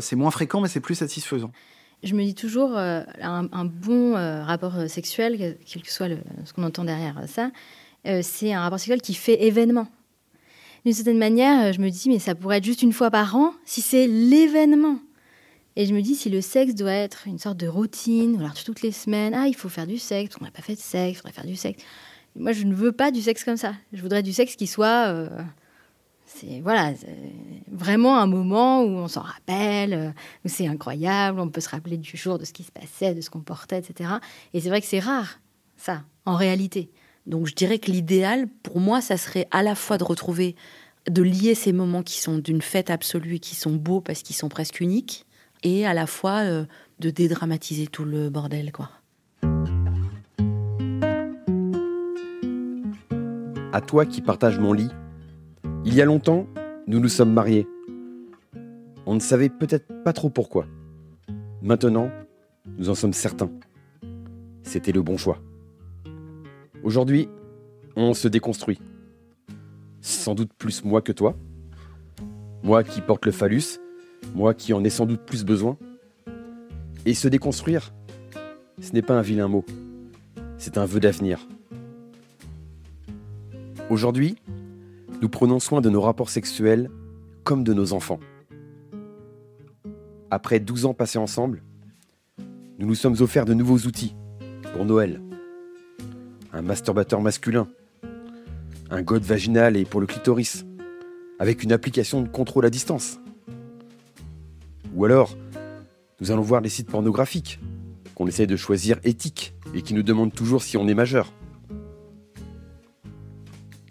c'est 0.00 0.16
moins 0.16 0.30
fréquent, 0.30 0.62
mais 0.62 0.68
c'est 0.68 0.80
plus 0.80 0.94
satisfaisant. 0.94 1.52
Je 2.02 2.14
me 2.14 2.22
dis 2.24 2.34
toujours, 2.34 2.74
un, 2.74 3.64
bon 3.66 4.14
rapport 4.14 4.88
sexuel, 4.88 5.58
quel 5.66 5.82
que 5.82 5.92
soit 5.92 6.08
ce 6.46 6.54
qu'on 6.54 6.62
entend 6.62 6.84
derrière 6.84 7.22
ça, 7.26 7.50
c'est 8.22 8.54
un 8.54 8.62
rapport 8.62 8.78
sexuel 8.78 9.02
qui 9.02 9.12
fait 9.12 9.44
événement. 9.44 9.88
D'une 10.86 10.94
certaine 10.94 11.18
manière, 11.18 11.74
je 11.74 11.80
me 11.82 11.90
dis, 11.90 12.08
mais 12.08 12.18
ça 12.18 12.34
pourrait 12.34 12.56
être 12.56 12.64
juste 12.64 12.80
une 12.80 12.94
fois 12.94 13.10
par 13.10 13.36
an 13.36 13.52
si 13.66 13.82
c'est 13.82 14.06
l'événement. 14.06 15.00
Et 15.76 15.84
je 15.84 15.92
me 15.92 16.00
dis, 16.00 16.14
si 16.14 16.30
le 16.30 16.40
sexe 16.40 16.74
doit 16.74 16.90
être 16.90 17.26
une 17.26 17.38
sorte 17.38 17.58
de 17.58 17.68
routine, 17.68 18.36
ou 18.36 18.40
alors 18.40 18.54
toutes 18.54 18.80
les 18.80 18.92
semaines, 18.92 19.34
ah, 19.34 19.46
il 19.46 19.54
faut 19.54 19.68
faire 19.68 19.86
du 19.86 19.98
sexe, 19.98 20.34
on 20.40 20.44
n'a 20.44 20.50
pas 20.50 20.62
fait 20.62 20.74
de 20.74 20.80
sexe, 20.80 21.12
il 21.12 21.16
faudrait 21.16 21.32
faire 21.32 21.44
du 21.44 21.56
sexe. 21.56 21.82
Moi, 22.36 22.52
je 22.52 22.64
ne 22.64 22.74
veux 22.74 22.92
pas 22.92 23.10
du 23.10 23.22
sexe 23.22 23.44
comme 23.44 23.56
ça. 23.56 23.74
Je 23.92 24.02
voudrais 24.02 24.22
du 24.22 24.32
sexe 24.32 24.56
qui 24.56 24.66
soit. 24.66 25.08
Euh, 25.08 25.28
c'est 26.26 26.60
voilà, 26.60 26.92
vraiment 27.70 28.18
un 28.18 28.26
moment 28.26 28.82
où 28.82 28.88
on 28.88 29.08
s'en 29.08 29.22
rappelle, 29.22 29.94
euh, 29.94 30.10
où 30.44 30.48
c'est 30.48 30.66
incroyable, 30.66 31.40
on 31.40 31.48
peut 31.48 31.60
se 31.60 31.68
rappeler 31.68 31.96
du 31.96 32.16
jour, 32.16 32.38
de 32.38 32.44
ce 32.44 32.52
qui 32.52 32.64
se 32.64 32.72
passait, 32.72 33.14
de 33.14 33.20
ce 33.20 33.30
qu'on 33.30 33.40
portait, 33.40 33.78
etc. 33.78 34.10
Et 34.52 34.60
c'est 34.60 34.68
vrai 34.68 34.80
que 34.80 34.86
c'est 34.86 34.98
rare, 34.98 35.40
ça, 35.76 36.02
en 36.24 36.34
réalité. 36.34 36.90
Donc 37.26 37.46
je 37.46 37.54
dirais 37.54 37.78
que 37.78 37.90
l'idéal, 37.90 38.48
pour 38.62 38.80
moi, 38.80 39.00
ça 39.00 39.16
serait 39.16 39.46
à 39.50 39.62
la 39.62 39.74
fois 39.74 39.98
de 39.98 40.04
retrouver, 40.04 40.56
de 41.08 41.22
lier 41.22 41.54
ces 41.54 41.72
moments 41.72 42.02
qui 42.02 42.20
sont 42.20 42.38
d'une 42.38 42.62
fête 42.62 42.90
absolue, 42.90 43.38
qui 43.38 43.54
sont 43.54 43.74
beaux 43.74 44.00
parce 44.00 44.22
qu'ils 44.22 44.36
sont 44.36 44.48
presque 44.48 44.80
uniques, 44.80 45.26
et 45.62 45.86
à 45.86 45.94
la 45.94 46.06
fois 46.06 46.40
euh, 46.40 46.64
de 46.98 47.10
dédramatiser 47.10 47.86
tout 47.86 48.04
le 48.04 48.30
bordel, 48.30 48.72
quoi. 48.72 48.90
À 53.76 53.82
toi 53.82 54.06
qui 54.06 54.22
partages 54.22 54.58
mon 54.58 54.72
lit. 54.72 54.88
Il 55.84 55.92
y 55.92 56.00
a 56.00 56.06
longtemps, 56.06 56.46
nous 56.86 56.98
nous 56.98 57.10
sommes 57.10 57.34
mariés. 57.34 57.68
On 59.04 59.14
ne 59.14 59.20
savait 59.20 59.50
peut-être 59.50 60.02
pas 60.02 60.14
trop 60.14 60.30
pourquoi. 60.30 60.64
Maintenant, 61.60 62.10
nous 62.78 62.88
en 62.88 62.94
sommes 62.94 63.12
certains. 63.12 63.50
C'était 64.62 64.92
le 64.92 65.02
bon 65.02 65.18
choix. 65.18 65.42
Aujourd'hui, 66.84 67.28
on 67.96 68.14
se 68.14 68.28
déconstruit. 68.28 68.80
Sans 70.00 70.34
doute 70.34 70.54
plus 70.56 70.82
moi 70.82 71.02
que 71.02 71.12
toi. 71.12 71.36
Moi 72.62 72.82
qui 72.82 73.02
porte 73.02 73.26
le 73.26 73.32
phallus, 73.32 73.78
moi 74.34 74.54
qui 74.54 74.72
en 74.72 74.84
ai 74.84 74.90
sans 74.90 75.04
doute 75.04 75.20
plus 75.20 75.44
besoin. 75.44 75.76
Et 77.04 77.12
se 77.12 77.28
déconstruire, 77.28 77.92
ce 78.80 78.92
n'est 78.92 79.02
pas 79.02 79.18
un 79.18 79.22
vilain 79.22 79.48
mot, 79.48 79.66
c'est 80.56 80.78
un 80.78 80.86
vœu 80.86 80.98
d'avenir. 80.98 81.46
Aujourd'hui, 83.88 84.34
nous 85.22 85.28
prenons 85.28 85.60
soin 85.60 85.80
de 85.80 85.88
nos 85.88 86.00
rapports 86.00 86.28
sexuels 86.28 86.90
comme 87.44 87.62
de 87.62 87.72
nos 87.72 87.92
enfants. 87.92 88.18
Après 90.28 90.58
12 90.58 90.86
ans 90.86 90.94
passés 90.94 91.18
ensemble, 91.18 91.62
nous 92.80 92.86
nous 92.88 92.96
sommes 92.96 93.14
offerts 93.20 93.44
de 93.44 93.54
nouveaux 93.54 93.78
outils 93.86 94.16
pour 94.72 94.84
Noël. 94.84 95.22
Un 96.52 96.62
masturbateur 96.62 97.20
masculin, 97.20 97.68
un 98.90 99.02
god 99.02 99.22
vaginal 99.22 99.76
et 99.76 99.84
pour 99.84 100.00
le 100.00 100.08
clitoris, 100.08 100.66
avec 101.38 101.62
une 101.62 101.70
application 101.70 102.22
de 102.22 102.28
contrôle 102.28 102.66
à 102.66 102.70
distance. 102.70 103.20
Ou 104.96 105.04
alors, 105.04 105.36
nous 106.20 106.32
allons 106.32 106.42
voir 106.42 106.60
les 106.60 106.70
sites 106.70 106.90
pornographiques, 106.90 107.60
qu'on 108.16 108.26
essaie 108.26 108.48
de 108.48 108.56
choisir 108.56 108.98
éthiques 109.04 109.54
et 109.74 109.82
qui 109.82 109.94
nous 109.94 110.02
demandent 110.02 110.34
toujours 110.34 110.64
si 110.64 110.76
on 110.76 110.88
est 110.88 110.94
majeur 110.94 111.32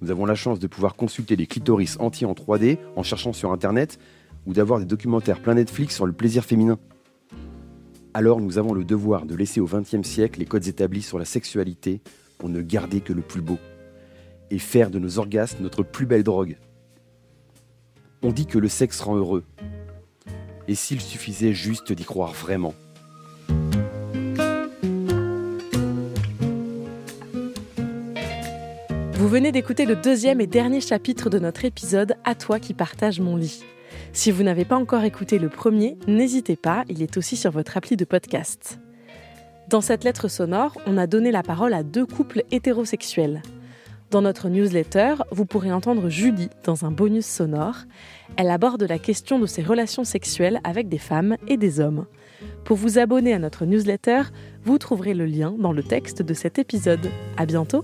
nous 0.02 0.12
avons 0.12 0.26
la 0.26 0.36
chance 0.36 0.60
de 0.60 0.68
pouvoir 0.68 0.96
consulter 0.96 1.36
les 1.36 1.48
clitoris 1.48 1.98
entiers 2.00 2.28
en 2.28 2.34
3D 2.34 2.80
en 2.96 3.04
cherchant 3.04 3.34
sur 3.34 3.52
Internet 3.52 4.00
ou 4.46 4.54
d'avoir 4.54 4.80
des 4.80 4.86
documentaires 4.86 5.42
plein 5.42 5.56
Netflix 5.56 5.96
sur 5.96 6.06
le 6.06 6.14
plaisir 6.14 6.44
féminin. 6.44 6.78
Alors 8.14 8.40
nous 8.40 8.58
avons 8.58 8.74
le 8.74 8.84
devoir 8.84 9.26
de 9.26 9.36
laisser 9.36 9.60
au 9.60 9.66
XXe 9.66 10.08
siècle 10.08 10.40
les 10.40 10.46
codes 10.46 10.68
établis 10.68 11.02
sur 11.02 11.20
la 11.20 11.26
sexualité 11.26 12.02
pour 12.38 12.50
ne 12.50 12.62
garder 12.62 13.02
que 13.02 13.14
le 13.14 13.22
plus 13.22 13.42
beau 13.42 13.58
et 14.52 14.60
faire 14.60 14.92
de 14.92 15.00
nos 15.00 15.18
orgasmes 15.18 15.64
notre 15.64 15.84
plus 15.84 16.06
belle 16.06 16.24
drogue. 16.24 16.58
On 18.22 18.32
dit 18.32 18.46
que 18.46 18.60
le 18.60 18.68
sexe 18.68 19.02
rend 19.02 19.16
heureux. 19.16 19.44
Et 20.68 20.76
s'il 20.76 21.02
suffisait 21.02 21.54
juste 21.54 21.92
d'y 21.92 22.06
croire 22.06 22.34
vraiment? 22.34 22.74
Vous 29.26 29.32
venez 29.32 29.52
d'écouter 29.52 29.86
le 29.86 29.96
deuxième 29.96 30.40
et 30.40 30.46
dernier 30.46 30.82
chapitre 30.82 31.32
de 31.32 31.40
notre 31.40 31.66
épisode 31.66 32.14
À 32.26 32.36
toi 32.36 32.60
qui 32.60 32.76
partage 32.76 33.20
mon 33.20 33.36
lit. 33.36 33.64
Si 34.14 34.30
vous 34.30 34.44
n'avez 34.44 34.66
pas 34.66 34.76
encore 34.76 35.04
écouté 35.04 35.40
le 35.40 35.50
premier, 35.50 35.98
n'hésitez 36.08 36.56
pas, 36.56 36.84
il 36.90 37.02
est 37.02 37.18
aussi 37.18 37.36
sur 37.36 37.50
votre 37.50 37.76
appli 37.76 37.98
de 37.98 38.06
podcast. 38.06 38.80
Dans 39.68 39.82
cette 39.82 40.04
lettre 40.04 40.28
sonore, 40.28 40.78
on 40.86 40.96
a 41.00 41.08
donné 41.08 41.32
la 41.32 41.42
parole 41.42 41.74
à 41.74 41.82
deux 41.82 42.06
couples 42.06 42.44
hétérosexuels. 42.52 43.42
Dans 44.12 44.22
notre 44.22 44.48
newsletter, 44.48 45.16
vous 45.32 45.48
pourrez 45.48 45.72
entendre 45.72 46.08
Julie 46.08 46.52
dans 46.64 46.86
un 46.86 46.92
bonus 46.92 47.26
sonore. 47.26 47.78
Elle 48.38 48.52
aborde 48.52 48.84
la 48.84 49.00
question 49.00 49.40
de 49.40 49.48
ses 49.48 49.64
relations 49.64 50.04
sexuelles 50.04 50.62
avec 50.64 50.88
des 50.88 51.00
femmes 51.00 51.36
et 51.48 51.58
des 51.58 51.80
hommes. 51.80 52.06
Pour 52.64 52.78
vous 52.78 53.00
abonner 53.00 53.34
à 53.34 53.40
notre 53.40 53.66
newsletter, 53.66 54.22
vous 54.66 54.78
trouverez 54.78 55.16
le 55.16 55.26
lien 55.26 55.56
dans 55.58 55.74
le 55.74 55.82
texte 55.82 56.22
de 56.22 56.36
cet 56.36 56.60
épisode. 56.60 57.10
À 57.38 57.48
bientôt! 57.48 57.84